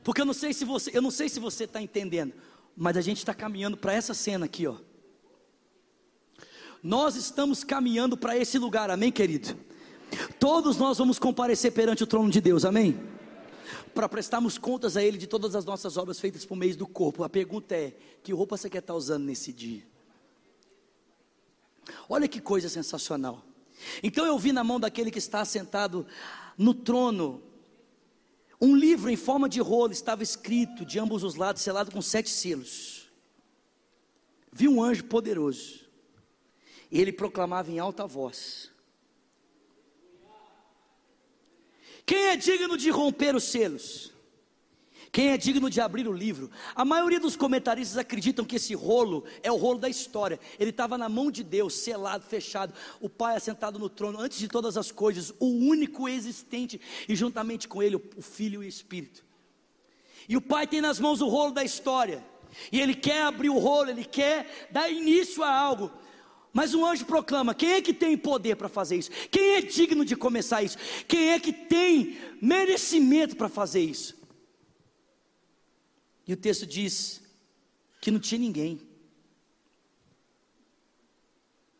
[0.04, 2.34] Porque eu não sei se você, eu não sei se você está entendendo,
[2.76, 4.76] mas a gente está caminhando para essa cena aqui, ó.
[6.82, 9.56] Nós estamos caminhando para esse lugar, amém, querido?
[10.38, 13.00] Todos nós vamos comparecer perante o trono de Deus, amém?
[13.96, 17.24] Para prestarmos contas a Ele de todas as nossas obras feitas por meio do corpo.
[17.24, 19.84] A pergunta é: que roupa você quer estar tá usando nesse dia?
[22.10, 23.44] Olha que coisa sensacional.
[24.02, 26.06] Então eu vi na mão daquele que está sentado
[26.58, 27.42] no trono
[28.64, 32.30] um livro em forma de rolo estava escrito de ambos os lados, selado com sete
[32.30, 33.12] selos.
[34.54, 35.82] Vi um anjo poderoso.
[36.90, 38.72] E ele proclamava em alta voz:
[42.06, 44.13] Quem é digno de romper os selos?
[45.14, 46.50] Quem é digno de abrir o livro?
[46.74, 50.40] A maioria dos comentaristas acreditam que esse rolo é o rolo da história.
[50.60, 52.74] Ele estava na mão de Deus, selado, fechado.
[53.00, 57.68] O Pai assentado no trono, antes de todas as coisas, o único existente, e juntamente
[57.68, 59.24] com ele, o Filho e o Espírito.
[60.28, 62.26] E o Pai tem nas mãos o rolo da história.
[62.72, 65.92] E ele quer abrir o rolo, ele quer dar início a algo.
[66.52, 69.12] Mas um anjo proclama: quem é que tem poder para fazer isso?
[69.30, 70.78] Quem é digno de começar isso?
[71.08, 74.23] Quem é que tem merecimento para fazer isso?
[76.26, 77.22] E o texto diz
[78.00, 78.76] que não tinha ninguém.
[78.76, 78.84] Não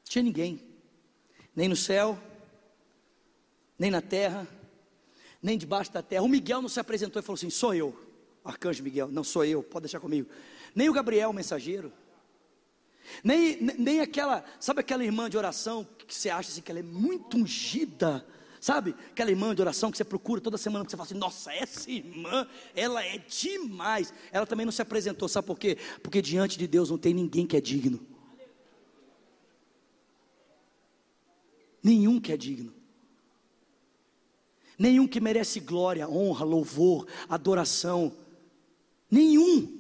[0.06, 0.62] tinha ninguém.
[1.56, 2.20] Nem no céu,
[3.78, 4.48] nem na terra,
[5.42, 6.24] nem debaixo da terra.
[6.24, 7.98] O Miguel não se apresentou e falou assim: sou eu,
[8.44, 9.10] arcanjo Miguel.
[9.10, 10.30] Não sou eu, pode deixar comigo.
[10.76, 11.92] Nem o Gabriel, o mensageiro.
[13.24, 16.84] Nem, nem aquela, sabe aquela irmã de oração que você acha assim, que ela é
[16.84, 18.26] muito ungida
[18.64, 18.96] Sabe?
[19.12, 21.92] Aquela irmã de oração que você procura toda semana, que você fala assim: nossa, essa
[21.92, 24.14] irmã, ela é demais.
[24.32, 25.78] Ela também não se apresentou, sabe por quê?
[26.02, 28.00] Porque diante de Deus não tem ninguém que é digno.
[31.84, 32.74] Nenhum que é digno.
[34.80, 38.16] Nenhum que merece glória, honra, louvor, adoração.
[39.12, 39.78] Nenhum.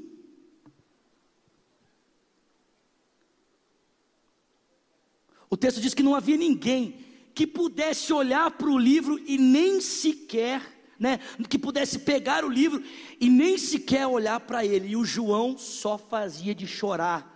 [5.50, 9.81] O texto diz que não havia ninguém que pudesse olhar para o livro e nem
[9.81, 10.61] sequer,
[10.99, 11.19] né,
[11.49, 12.84] que pudesse pegar o livro
[13.19, 14.89] e nem sequer olhar para ele.
[14.89, 17.29] E o João só fazia de chorar,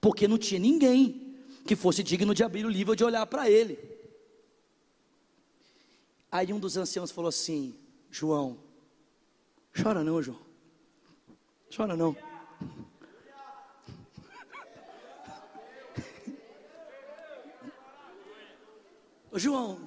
[0.00, 3.48] porque não tinha ninguém que fosse digno de abrir o livro ou de olhar para
[3.48, 3.78] ele.
[6.30, 7.74] Aí um dos anciãos falou assim:
[8.10, 8.58] João,
[9.74, 10.40] chora não, João,
[11.74, 12.16] chora não.
[19.32, 19.78] Ô João,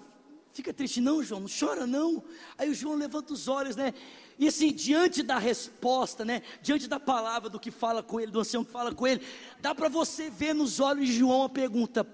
[0.52, 2.24] fica triste não, João, não chora não.
[2.58, 3.94] Aí o João levanta os olhos, né?
[4.40, 6.42] E assim, diante da resposta, né?
[6.64, 9.22] Diante da palavra do que fala com ele, do ancião que fala com ele,
[9.62, 12.08] dá para você ver nos olhos de João a pergunta: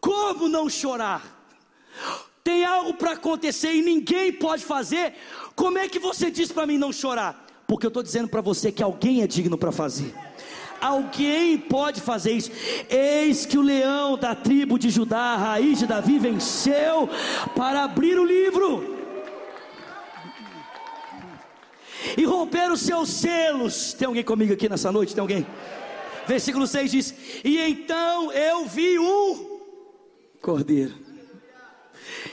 [0.00, 1.46] como não chorar?
[2.42, 5.14] Tem algo para acontecer e ninguém pode fazer.
[5.54, 7.46] Como é que você diz para mim não chorar?
[7.66, 10.14] Porque eu estou dizendo para você que alguém é digno para fazer.
[10.82, 12.50] Alguém pode fazer isso.
[12.90, 17.08] Eis que o leão da tribo de Judá, a raiz de Davi, venceu
[17.54, 18.98] para abrir o livro
[22.16, 23.92] e romper os seus selos.
[23.92, 25.14] Tem alguém comigo aqui nessa noite?
[25.14, 25.46] Tem alguém?
[26.26, 27.14] Versículo 6 diz:
[27.44, 29.60] E então eu vi um
[30.40, 31.11] cordeiro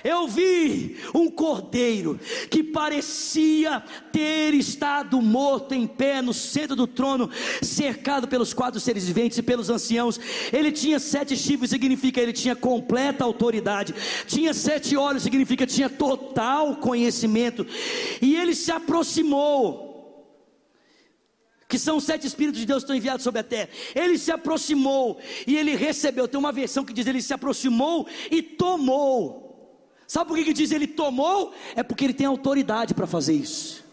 [0.04, 2.20] eu vi um cordeiro
[2.50, 7.30] que parecia ter estado morto em pé no centro do trono,
[7.62, 10.20] cercado pelos quatro seres viventes e pelos anciãos.
[10.52, 13.94] Ele tinha sete chifres, significa ele tinha completa autoridade.
[14.26, 17.66] Tinha sete olhos, significa tinha total conhecimento.
[18.22, 19.90] E ele se aproximou
[21.70, 23.70] que são os sete Espíritos de Deus que estão enviados sobre a terra.
[23.94, 26.28] Ele se aproximou e ele recebeu.
[26.28, 29.49] Tem uma versão que diz: ele se aproximou e tomou.
[30.10, 31.54] Sabe por que, que diz ele tomou?
[31.76, 33.84] É porque ele tem autoridade para fazer isso.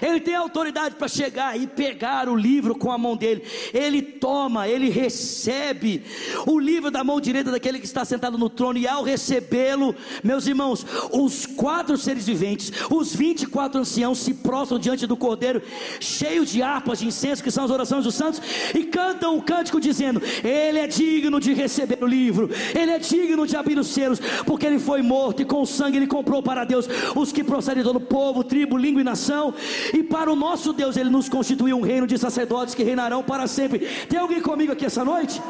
[0.00, 3.42] Ele tem autoridade para chegar e pegar o livro com a mão dele.
[3.72, 6.02] Ele toma, ele recebe
[6.46, 8.78] o livro da mão direita daquele que está sentado no trono.
[8.78, 15.06] E ao recebê-lo, meus irmãos, os quatro seres viventes, os 24 anciãos se prostram diante
[15.06, 15.62] do cordeiro,
[16.00, 18.40] cheio de harpas de incenso, que são as orações dos santos,
[18.74, 23.46] e cantam um cântico dizendo: Ele é digno de receber o livro, ele é digno
[23.46, 26.88] de abrir os selos, porque ele foi morto e com sangue ele comprou para Deus
[27.14, 29.54] os que procedem de todo povo, tribo, língua e nação
[29.92, 33.46] e para o nosso Deus Ele nos constituiu um reino de sacerdotes que reinarão para
[33.46, 33.80] sempre.
[34.08, 35.40] Tem alguém comigo aqui essa noite?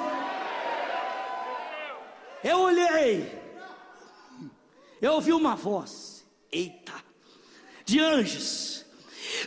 [2.43, 3.41] Eu olhei,
[5.01, 6.93] eu ouvi uma voz, eita,
[7.85, 8.85] de anjos,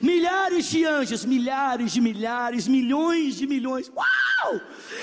[0.01, 4.24] milhares de anjos, milhares de milhares, milhões de milhões, uau!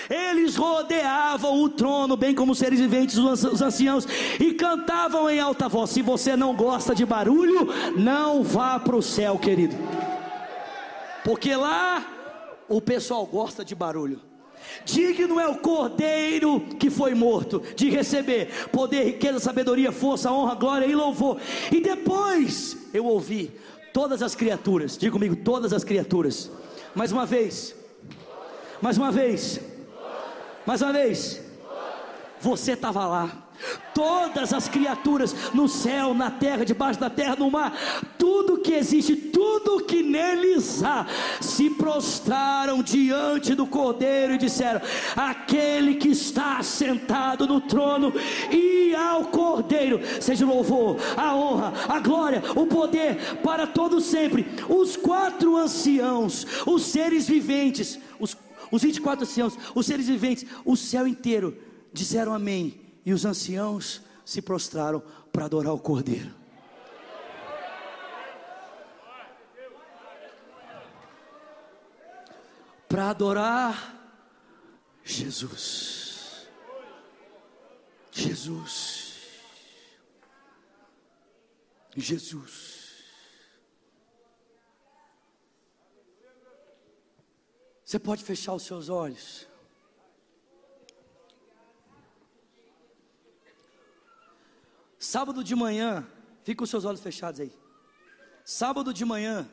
[0.09, 4.07] Eles rodeavam o trono, bem como os seres viventes, os anciãos,
[4.39, 5.91] e cantavam em alta voz.
[5.91, 9.76] Se você não gosta de barulho, não vá para o céu, querido,
[11.24, 12.07] porque lá
[12.68, 14.20] o pessoal gosta de barulho.
[14.85, 20.87] Digno é o cordeiro que foi morto de receber poder, riqueza, sabedoria, força, honra, glória
[20.87, 21.41] e louvor.
[21.70, 23.51] E depois eu ouvi
[23.93, 26.51] todas as criaturas, diga comigo, todas as criaturas.
[26.95, 27.74] Mais uma vez,
[28.83, 29.61] mais uma vez,
[30.66, 31.41] mais uma vez,
[32.41, 33.30] você estava lá
[33.95, 37.72] todas as criaturas no céu, na terra, debaixo da terra, no mar,
[38.18, 41.07] tudo que existe, tudo que neles há,
[41.41, 44.80] se prostraram diante do Cordeiro e disseram:
[45.14, 48.12] Aquele que está sentado no trono
[48.51, 54.47] e ao Cordeiro, seja o louvor, a honra, a glória, o poder para todos sempre.
[54.68, 58.37] Os quatro anciãos, os seres viventes, os,
[58.73, 61.57] os 24 anciãos, os seres viventes, o céu inteiro
[61.93, 66.35] disseram amém e os anciãos se prostraram para adorar o Cordeiro.
[72.89, 73.95] Para adorar
[75.05, 76.47] Jesus.
[78.11, 79.16] Jesus.
[81.95, 82.72] Jesus.
[87.93, 89.47] Você pode fechar os seus olhos.
[94.99, 96.09] Sábado de manhã,
[96.43, 97.53] fica com seus olhos fechados aí.
[98.47, 99.47] Sábado de manhã,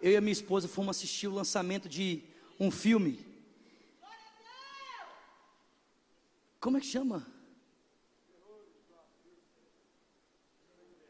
[0.00, 2.24] eu e a minha esposa fomos assistir o lançamento de
[2.58, 3.26] um filme.
[6.58, 7.26] Como é que chama?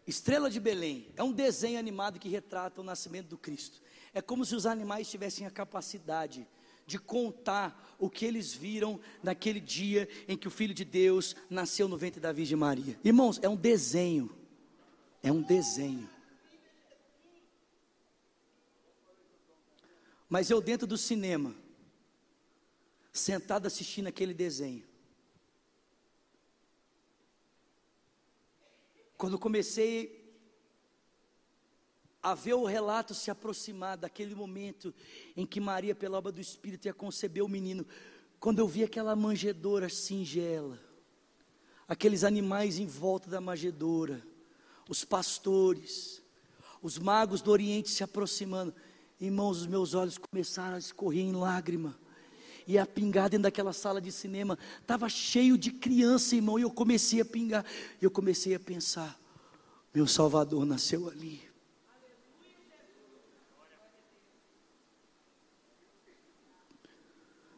[0.04, 1.12] Estrela de Belém.
[1.16, 3.80] É um desenho animado que retrata o nascimento do Cristo.
[4.14, 6.46] É como se os animais tivessem a capacidade
[6.86, 11.88] de contar o que eles viram naquele dia em que o Filho de Deus nasceu
[11.88, 12.98] no ventre da Virgem Maria.
[13.02, 14.30] Irmãos, é um desenho.
[15.22, 16.08] É um desenho.
[20.28, 21.54] Mas eu dentro do cinema,
[23.12, 24.84] sentado assistindo aquele desenho.
[29.16, 30.23] Quando comecei
[32.24, 34.94] a ver o relato se aproximar daquele momento
[35.36, 37.86] em que Maria, pela obra do Espírito, ia conceber o menino.
[38.40, 40.80] Quando eu vi aquela manjedoura singela,
[41.86, 44.26] aqueles animais em volta da manjedoura,
[44.88, 46.22] os pastores,
[46.80, 48.74] os magos do Oriente se aproximando,
[49.20, 51.94] irmãos, os meus olhos começaram a escorrer em lágrima.
[52.66, 54.58] ia pingar dentro daquela sala de cinema.
[54.80, 57.66] Estava cheio de criança, irmão, e eu comecei a pingar.
[58.00, 59.20] E eu comecei a pensar:
[59.92, 61.53] meu Salvador nasceu ali.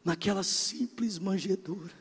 [0.07, 1.93] Naquela simples manjedoura.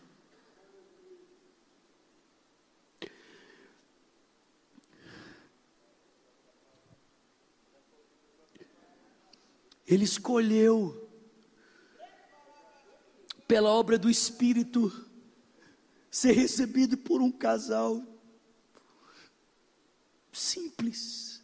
[9.88, 11.10] Ele escolheu,
[13.47, 15.10] pela obra do Espírito,
[16.12, 18.06] ser recebido por um casal
[20.32, 21.35] simples.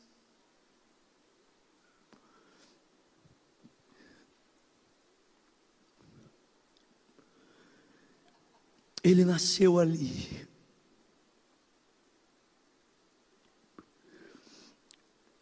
[9.03, 10.47] Ele nasceu ali.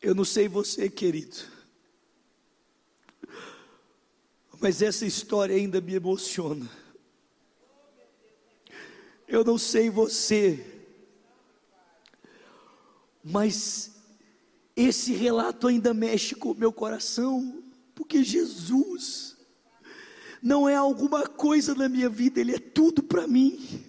[0.01, 1.37] Eu não sei você, querido.
[4.59, 6.69] Mas essa história ainda me emociona.
[9.27, 10.65] Eu não sei você,
[13.23, 13.91] mas
[14.75, 19.37] esse relato ainda mexe com o meu coração, porque Jesus
[20.41, 23.85] não é alguma coisa na minha vida, Ele é tudo para mim.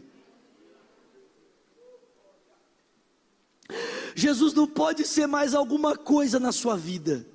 [4.15, 7.27] Jesus não pode ser mais alguma coisa na sua vida.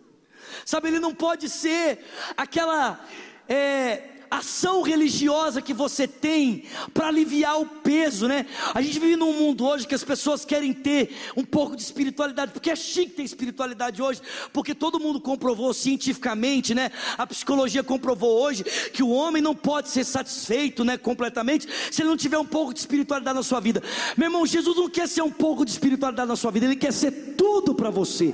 [0.65, 2.03] Sabe, ele não pode ser
[2.35, 3.03] aquela
[3.47, 6.63] é, ação religiosa que você tem
[6.93, 8.45] para aliviar o peso, né?
[8.73, 12.51] A gente vive num mundo hoje que as pessoas querem ter um pouco de espiritualidade,
[12.51, 14.21] porque é chique ter espiritualidade hoje,
[14.51, 16.91] porque todo mundo comprovou cientificamente, né?
[17.17, 18.63] A psicologia comprovou hoje
[18.93, 22.73] que o homem não pode ser satisfeito, né, completamente, se ele não tiver um pouco
[22.73, 23.81] de espiritualidade na sua vida.
[24.17, 26.93] Meu irmão, Jesus não quer ser um pouco de espiritualidade na sua vida, ele quer
[26.93, 28.33] ser tudo para você.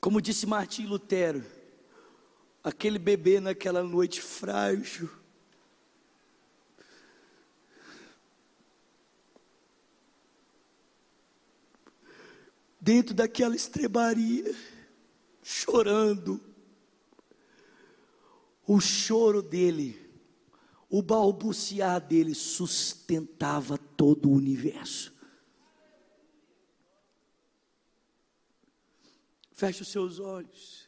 [0.00, 1.44] Como disse Martim Lutero,
[2.62, 5.10] aquele bebê naquela noite frágil,
[12.80, 14.54] dentro daquela estrebaria,
[15.42, 16.40] chorando,
[18.66, 19.98] o choro dele,
[20.88, 25.17] o balbuciar dele sustentava todo o universo.
[29.58, 30.87] Feche os seus olhos.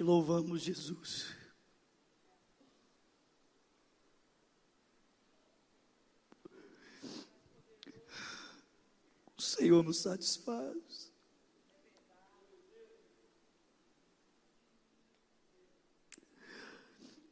[0.00, 1.26] Te louvamos, Jesus.
[9.36, 11.12] O Senhor nos satisfaz.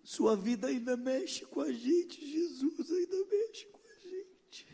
[0.04, 4.68] Sua vida ainda mexe com a gente, Jesus ainda mexe com a gente.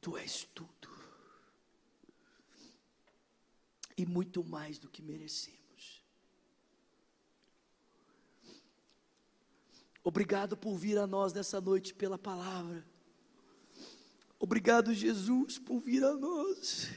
[0.00, 0.75] Tu és tudo.
[3.96, 6.04] E muito mais do que merecemos.
[10.04, 12.86] Obrigado por vir a nós nessa noite pela palavra.
[14.38, 16.90] Obrigado, Jesus, por vir a nós.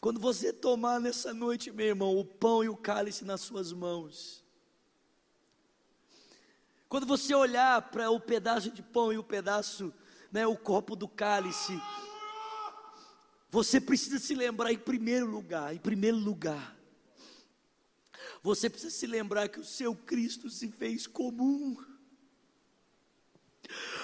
[0.00, 4.42] Quando você tomar nessa noite, meu irmão, o pão e o cálice nas suas mãos,
[6.90, 9.94] quando você olhar para o pedaço de pão e o pedaço,
[10.32, 11.80] né, o copo do cálice,
[13.48, 16.76] você precisa se lembrar em primeiro lugar, em primeiro lugar,
[18.42, 21.76] você precisa se lembrar que o seu Cristo se fez comum.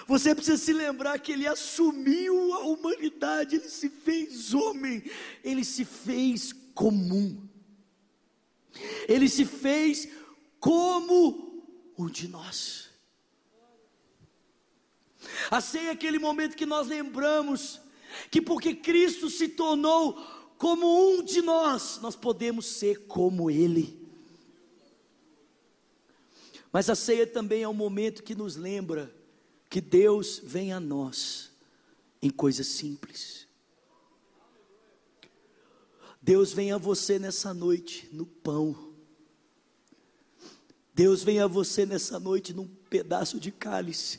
[0.06, 5.02] Você precisa se lembrar que ele assumiu a humanidade, ele se fez homem,
[5.42, 7.48] ele se fez comum.
[9.08, 10.08] Ele se fez
[10.60, 11.45] como
[11.98, 12.90] um de nós.
[15.50, 17.80] A ceia é aquele momento que nós lembramos
[18.30, 20.14] que porque Cristo se tornou
[20.58, 24.06] como um de nós, nós podemos ser como Ele.
[26.72, 29.14] Mas a ceia também é um momento que nos lembra
[29.68, 31.50] que Deus vem a nós
[32.20, 33.46] em coisas simples.
[36.20, 38.95] Deus vem a você nessa noite no pão
[40.96, 44.18] Deus vem a você nessa noite num pedaço de cálice,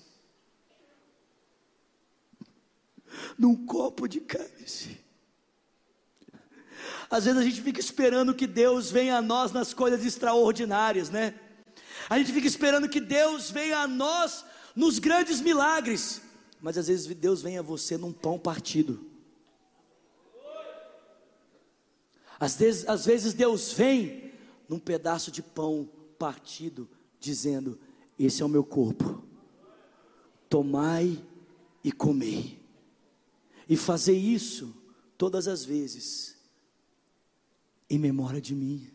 [3.36, 5.00] num copo de cálice.
[7.10, 11.34] Às vezes a gente fica esperando que Deus venha a nós nas coisas extraordinárias, né?
[12.08, 16.22] A gente fica esperando que Deus venha a nós nos grandes milagres,
[16.62, 19.04] mas às vezes Deus vem a você num pão partido.
[22.40, 24.32] Às vezes, às vezes Deus vem
[24.70, 26.90] num pedaço de pão partido,
[27.20, 27.80] dizendo:
[28.18, 29.24] Esse é o meu corpo,
[30.50, 31.24] tomai
[31.84, 32.60] e comei.
[33.70, 34.74] E fazer isso
[35.18, 36.38] todas as vezes,
[37.90, 38.90] em memória de mim.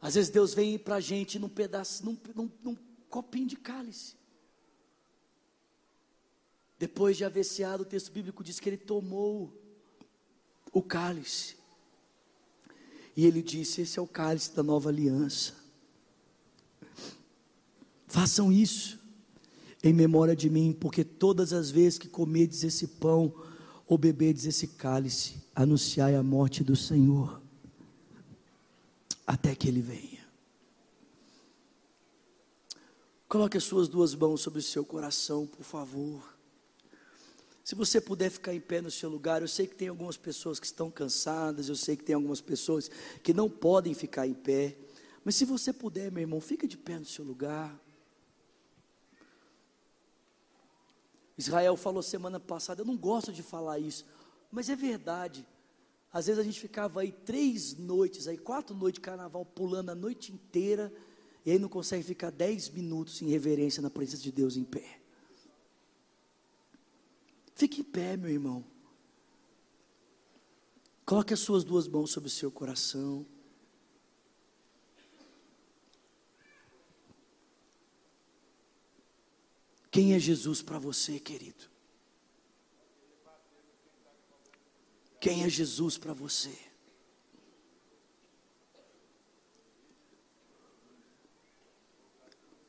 [0.00, 2.76] Às vezes Deus vem para a gente num pedaço, num, num, num
[3.08, 4.16] copinho de cálice.
[6.78, 9.56] Depois de haver ceado, o texto bíblico diz que ele tomou
[10.72, 11.61] o cálice.
[13.16, 15.54] E ele disse: Esse é o cálice da nova aliança.
[18.06, 18.98] Façam isso
[19.82, 23.34] em memória de mim, porque todas as vezes que comedes esse pão
[23.86, 27.42] ou bebedes esse cálice, anunciai a morte do Senhor
[29.26, 30.22] até que ele venha.
[33.28, 36.31] Coloque as suas duas mãos sobre o seu coração, por favor.
[37.72, 40.60] Se você puder ficar em pé no seu lugar, eu sei que tem algumas pessoas
[40.60, 42.90] que estão cansadas, eu sei que tem algumas pessoas
[43.22, 44.76] que não podem ficar em pé,
[45.24, 47.74] mas se você puder, meu irmão, fica de pé no seu lugar.
[51.38, 54.04] Israel falou semana passada, eu não gosto de falar isso,
[54.50, 55.46] mas é verdade.
[56.12, 59.94] Às vezes a gente ficava aí três noites, aí quatro noites de carnaval, pulando a
[59.94, 60.92] noite inteira,
[61.42, 65.01] e aí não consegue ficar dez minutos em reverência na presença de Deus em pé.
[67.62, 68.64] Fique em pé, meu irmão.
[71.06, 73.24] Coloque as suas duas mãos sobre o seu coração.
[79.92, 81.70] Quem é Jesus para você, querido?
[85.20, 86.58] Quem é Jesus para você?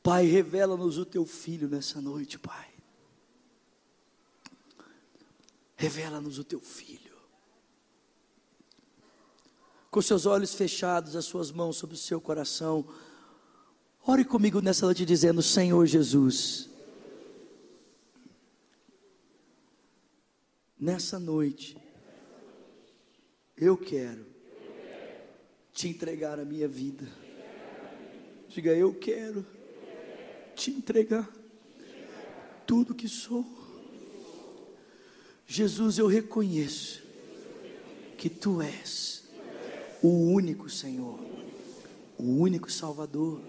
[0.04, 2.73] Pai, revela-nos o teu filho nessa noite, Pai.
[5.84, 7.12] Revela-nos o teu filho.
[9.90, 12.88] Com seus olhos fechados, as suas mãos sobre o seu coração,
[14.06, 16.70] ore comigo nessa noite dizendo: Senhor Jesus,
[20.80, 21.76] nessa noite,
[23.54, 24.24] eu quero
[25.70, 27.06] te entregar a minha vida.
[28.48, 29.46] Diga, eu quero
[30.56, 31.30] te entregar
[32.66, 33.63] tudo que sou.
[35.46, 37.02] Jesus, eu reconheço
[38.16, 39.24] que tu és
[40.02, 41.18] o único Senhor,
[42.18, 43.40] o único Salvador.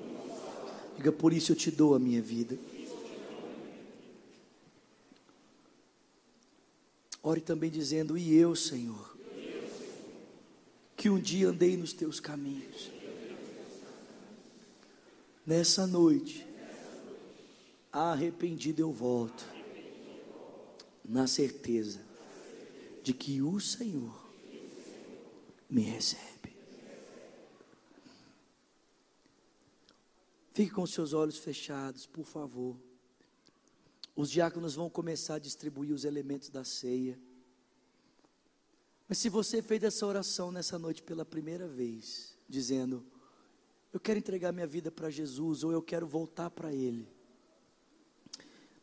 [0.98, 2.58] Diga, por isso eu te dou a minha vida.
[7.24, 9.18] Ore também dizendo: E eu, Senhor,
[10.96, 12.92] que um dia andei nos teus caminhos.
[15.46, 16.46] Nessa noite,
[17.92, 19.46] arrependido eu volto,
[21.08, 22.02] na certeza
[23.04, 24.26] de que o Senhor
[25.70, 26.56] me recebe.
[30.54, 32.78] Fique com seus olhos fechados, por favor.
[34.16, 37.20] Os diáconos vão começar a distribuir os elementos da ceia.
[39.08, 43.06] Mas se você fez essa oração nessa noite pela primeira vez, dizendo:
[43.94, 47.15] Eu quero entregar minha vida para Jesus, ou eu quero voltar para Ele.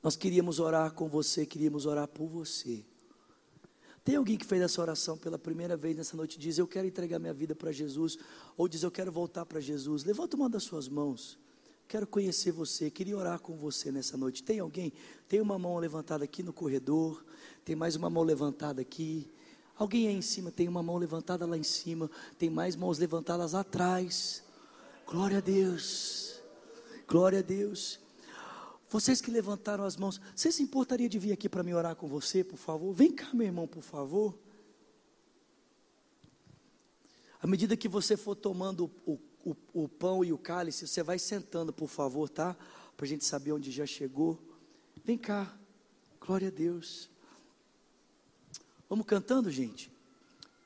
[0.03, 2.85] Nós queríamos orar com você, queríamos orar por você.
[4.05, 6.87] Tem alguém que fez essa oração pela primeira vez nessa noite e diz: Eu quero
[6.89, 8.19] entregar minha vida para Jesus,
[8.57, 10.03] ou diz: Eu quero voltar para Jesus?
[10.03, 11.39] Levanta uma das suas mãos.
[11.87, 14.43] Quero conhecer você, queria orar com você nessa noite.
[14.43, 14.93] Tem alguém?
[15.29, 17.25] Tem uma mão levantada aqui no corredor,
[17.65, 19.31] tem mais uma mão levantada aqui.
[19.77, 23.55] Alguém aí em cima tem uma mão levantada lá em cima, tem mais mãos levantadas
[23.55, 24.43] atrás.
[25.07, 26.41] Glória a Deus.
[27.07, 28.01] Glória a Deus.
[28.93, 32.07] Vocês que levantaram as mãos, você se importaria de vir aqui para me orar com
[32.07, 32.93] você, por favor?
[32.93, 34.39] Vem cá, meu irmão, por favor.
[37.41, 41.19] À medida que você for tomando o, o, o pão e o cálice, você vai
[41.19, 42.55] sentando, por favor, tá?
[42.95, 44.39] Para a gente saber onde já chegou.
[45.03, 45.51] Vem cá.
[46.21, 47.09] Glória a Deus.
[48.91, 49.91] Vamos cantando, gente?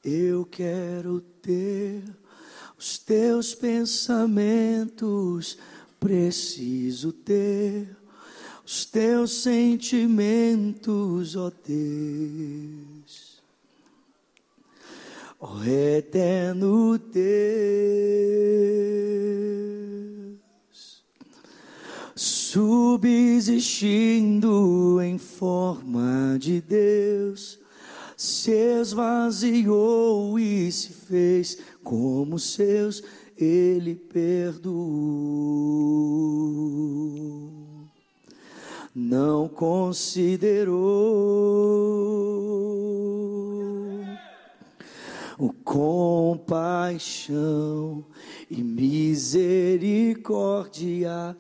[0.03, 2.03] Eu quero ter
[2.77, 5.57] os teus pensamentos,
[6.01, 7.95] preciso ter
[8.67, 13.41] os teus sentimentos, ó Deus,
[15.39, 17.25] ó eterno Deus,
[22.17, 23.41] subsistindo
[25.01, 27.61] em forma de Deus,
[28.17, 33.01] se esvaziou e se fez como seus,
[33.39, 34.67] ele perdoou.
[38.99, 40.74] Não considerou
[45.38, 46.47] o compaixão
[48.51, 51.36] e misericórdia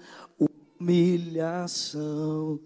[0.78, 2.60] humilhação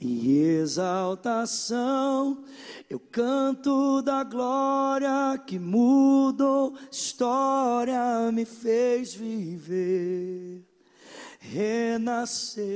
[0.00, 2.44] e exaltação.
[2.88, 10.62] Eu canto da glória que mudou história, me fez viver,
[11.40, 12.68] renascer.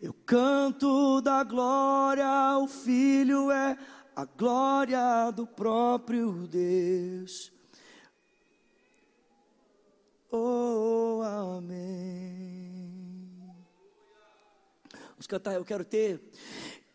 [0.00, 3.78] Eu canto da glória, o Filho é
[4.14, 7.52] a glória do próprio Deus.
[10.30, 13.30] Oh, amém.
[15.10, 16.20] Vamos cantar, eu quero ter.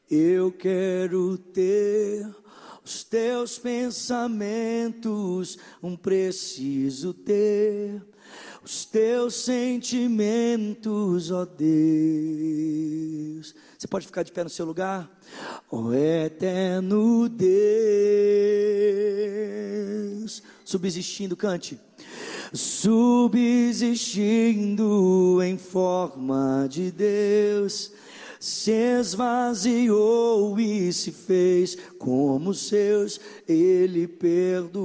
[0.10, 2.28] Eu quero ter
[2.84, 8.04] os teus pensamentos, um preciso ter
[8.64, 11.72] os teus sentimentos, ó Deus.
[13.78, 15.10] Você pode ficar de pé no seu lugar?
[15.72, 17.52] Ó eterno Deus,
[20.64, 21.80] subsistindo, cante.
[22.54, 23.90] Subsistindo
[25.42, 27.92] em forma de Deus
[28.42, 34.82] se esvaziou e se fez como seus, ele perdoou.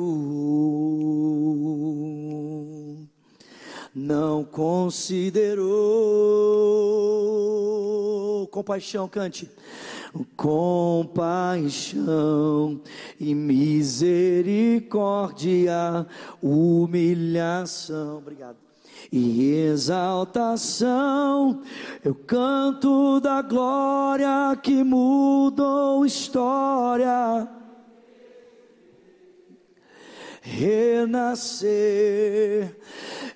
[3.99, 5.67] Não considerou
[8.49, 9.51] compaixão, cante.
[10.37, 12.03] Compaixão
[13.19, 16.07] e misericórdia,
[16.43, 18.19] humilhação.
[18.19, 18.59] Obrigado
[19.11, 21.63] e exaltação.
[22.05, 27.49] Eu canto da glória que mudou história.
[30.49, 31.67] Renascer.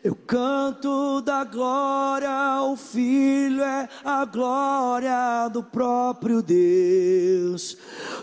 [0.03, 7.77] Eu canto da glória, o Filho é a glória do próprio Deus,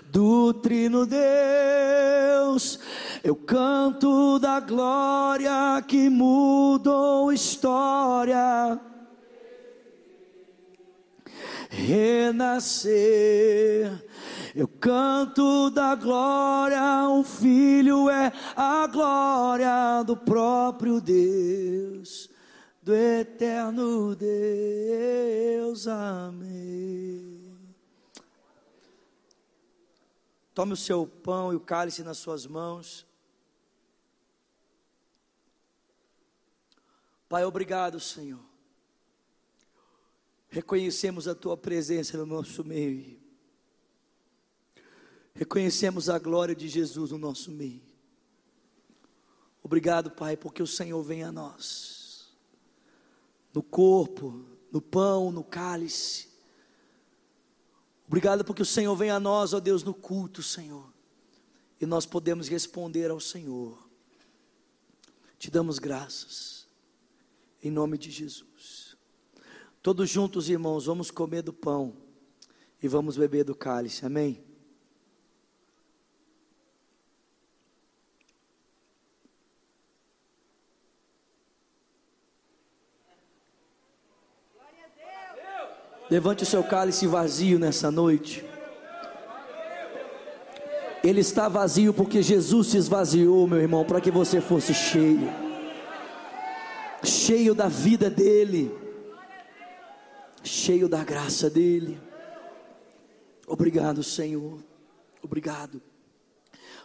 [0.10, 2.80] do Trino Deus.
[3.22, 8.80] Eu canto da glória que mudou história.
[11.70, 12.88] Renascer.
[14.56, 22.30] Eu canto da glória, o Filho é a glória do próprio Deus,
[22.82, 25.88] do eterno Deus.
[25.88, 27.56] Amém.
[30.56, 33.06] Tome o seu pão e o cálice nas suas mãos.
[37.30, 38.47] Pai, obrigado, Senhor.
[40.50, 43.20] Reconhecemos a tua presença no nosso meio.
[45.34, 47.82] Reconhecemos a glória de Jesus no nosso meio.
[49.62, 52.36] Obrigado, Pai, porque o Senhor vem a nós.
[53.54, 56.28] No corpo, no pão, no cálice
[58.08, 60.92] Obrigado porque o Senhor vem a nós, ó Deus, no culto, Senhor.
[61.80, 63.78] E nós podemos responder ao Senhor.
[65.38, 66.66] Te damos graças.
[67.62, 68.87] Em nome de Jesus.
[69.88, 71.94] Todos juntos, irmãos, vamos comer do pão
[72.84, 74.06] e vamos beber do cálice.
[74.06, 74.44] Amém.
[86.10, 88.44] Levante o seu cálice vazio nessa noite.
[91.02, 95.48] Ele está vazio porque Jesus se esvaziou, meu irmão, para que você fosse cheio
[97.04, 98.87] cheio da vida dEle,
[100.48, 102.00] cheio da graça dEle.
[103.46, 104.60] Obrigado, Senhor.
[105.22, 105.82] Obrigado.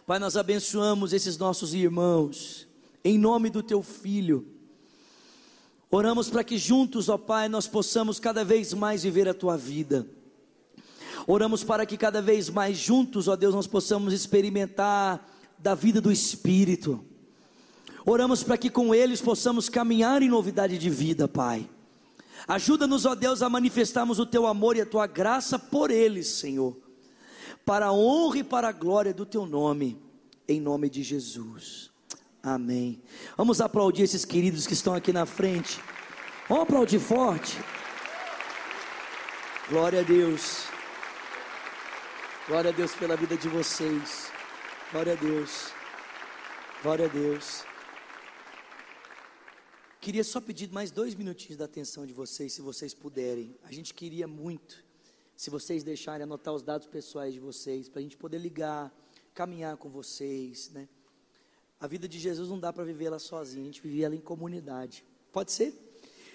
[0.05, 2.67] Pai, nós abençoamos esses nossos irmãos,
[3.03, 4.45] em nome do Teu Filho.
[5.89, 10.07] Oramos para que juntos, ó Pai, nós possamos cada vez mais viver a tua vida.
[11.25, 16.11] Oramos para que cada vez mais juntos, ó Deus, nós possamos experimentar da vida do
[16.11, 17.03] Espírito.
[18.05, 21.69] Oramos para que com eles possamos caminhar em novidade de vida, Pai.
[22.47, 26.77] Ajuda-nos, ó Deus, a manifestarmos o teu amor e a tua graça por eles, Senhor,
[27.65, 30.01] para a honra e para a glória do teu nome,
[30.47, 31.91] em nome de Jesus.
[32.41, 33.01] Amém.
[33.37, 35.79] Vamos aplaudir esses queridos que estão aqui na frente.
[36.49, 37.57] Vamos aplaudir forte.
[39.69, 40.65] Glória a Deus.
[42.47, 44.29] Glória a Deus pela vida de vocês.
[44.91, 45.71] Glória a Deus.
[46.83, 47.63] Glória a Deus.
[50.03, 53.55] Queria só pedir mais dois minutinhos da atenção de vocês, se vocês puderem.
[53.63, 54.83] A gente queria muito,
[55.33, 58.93] se vocês deixarem anotar os dados pessoais de vocês, para a gente poder ligar,
[59.33, 60.89] caminhar com vocês, né?
[61.79, 64.19] A vida de Jesus não dá para viver ela sozinho, a gente vive ela em
[64.19, 65.05] comunidade.
[65.31, 65.73] Pode ser?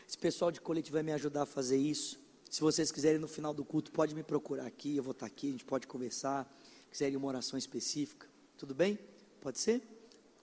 [0.09, 2.19] Esse pessoal de colete vai me ajudar a fazer isso.
[2.49, 5.49] Se vocês quiserem no final do culto, pode me procurar aqui, eu vou estar aqui,
[5.49, 6.51] a gente pode conversar.
[6.91, 8.99] Quiserem uma oração específica, tudo bem?
[9.43, 9.98] Pode ser?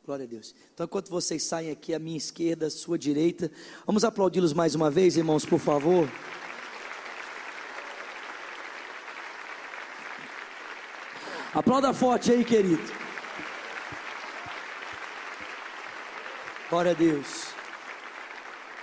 [0.05, 0.53] Glória a Deus.
[0.71, 3.51] Então, enquanto vocês saem aqui à minha esquerda, à sua direita,
[3.87, 6.07] vamos aplaudi-los mais uma vez, irmãos, por favor.
[11.55, 12.83] Aplauda forte aí, querido.
[16.69, 17.47] Glória a Deus.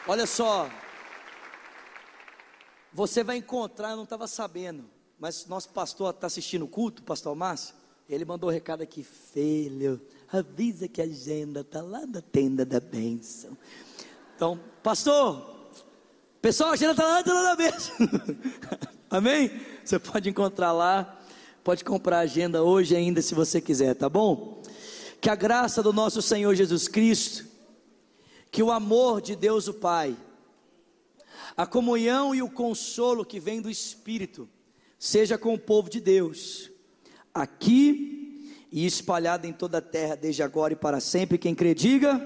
[0.08, 0.68] Olha só.
[2.92, 7.36] Você vai encontrar, eu não estava sabendo, mas nosso pastor está assistindo o culto, pastor
[7.36, 7.76] Márcio.
[8.08, 10.00] Ele mandou um recado aqui, filho,
[10.38, 13.56] avisa que a agenda está lá na tenda da bênção.
[14.34, 15.70] Então, pastor,
[16.40, 17.96] pessoal, a agenda está lá na tenda da bênção.
[19.10, 19.50] Amém?
[19.84, 21.18] Você pode encontrar lá.
[21.62, 24.60] Pode comprar a agenda hoje ainda, se você quiser, tá bom?
[25.20, 27.46] Que a graça do nosso Senhor Jesus Cristo,
[28.50, 30.16] que o amor de Deus o Pai,
[31.56, 34.48] a comunhão e o consolo que vem do Espírito,
[34.98, 36.68] seja com o povo de Deus,
[37.32, 38.21] aqui
[38.72, 41.36] e espalhado em toda a terra, desde agora e para sempre.
[41.36, 42.12] Quem crê, diga.
[42.12, 42.24] Amém.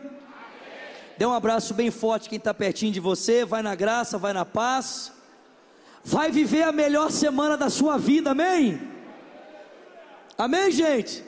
[1.19, 3.45] Dê um abraço bem forte quem está pertinho de você.
[3.45, 5.13] Vai na graça, vai na paz.
[6.05, 8.81] Vai viver a melhor semana da sua vida, amém?
[10.39, 11.25] Amém, gente?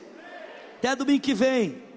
[0.77, 1.88] Até domingo que vem.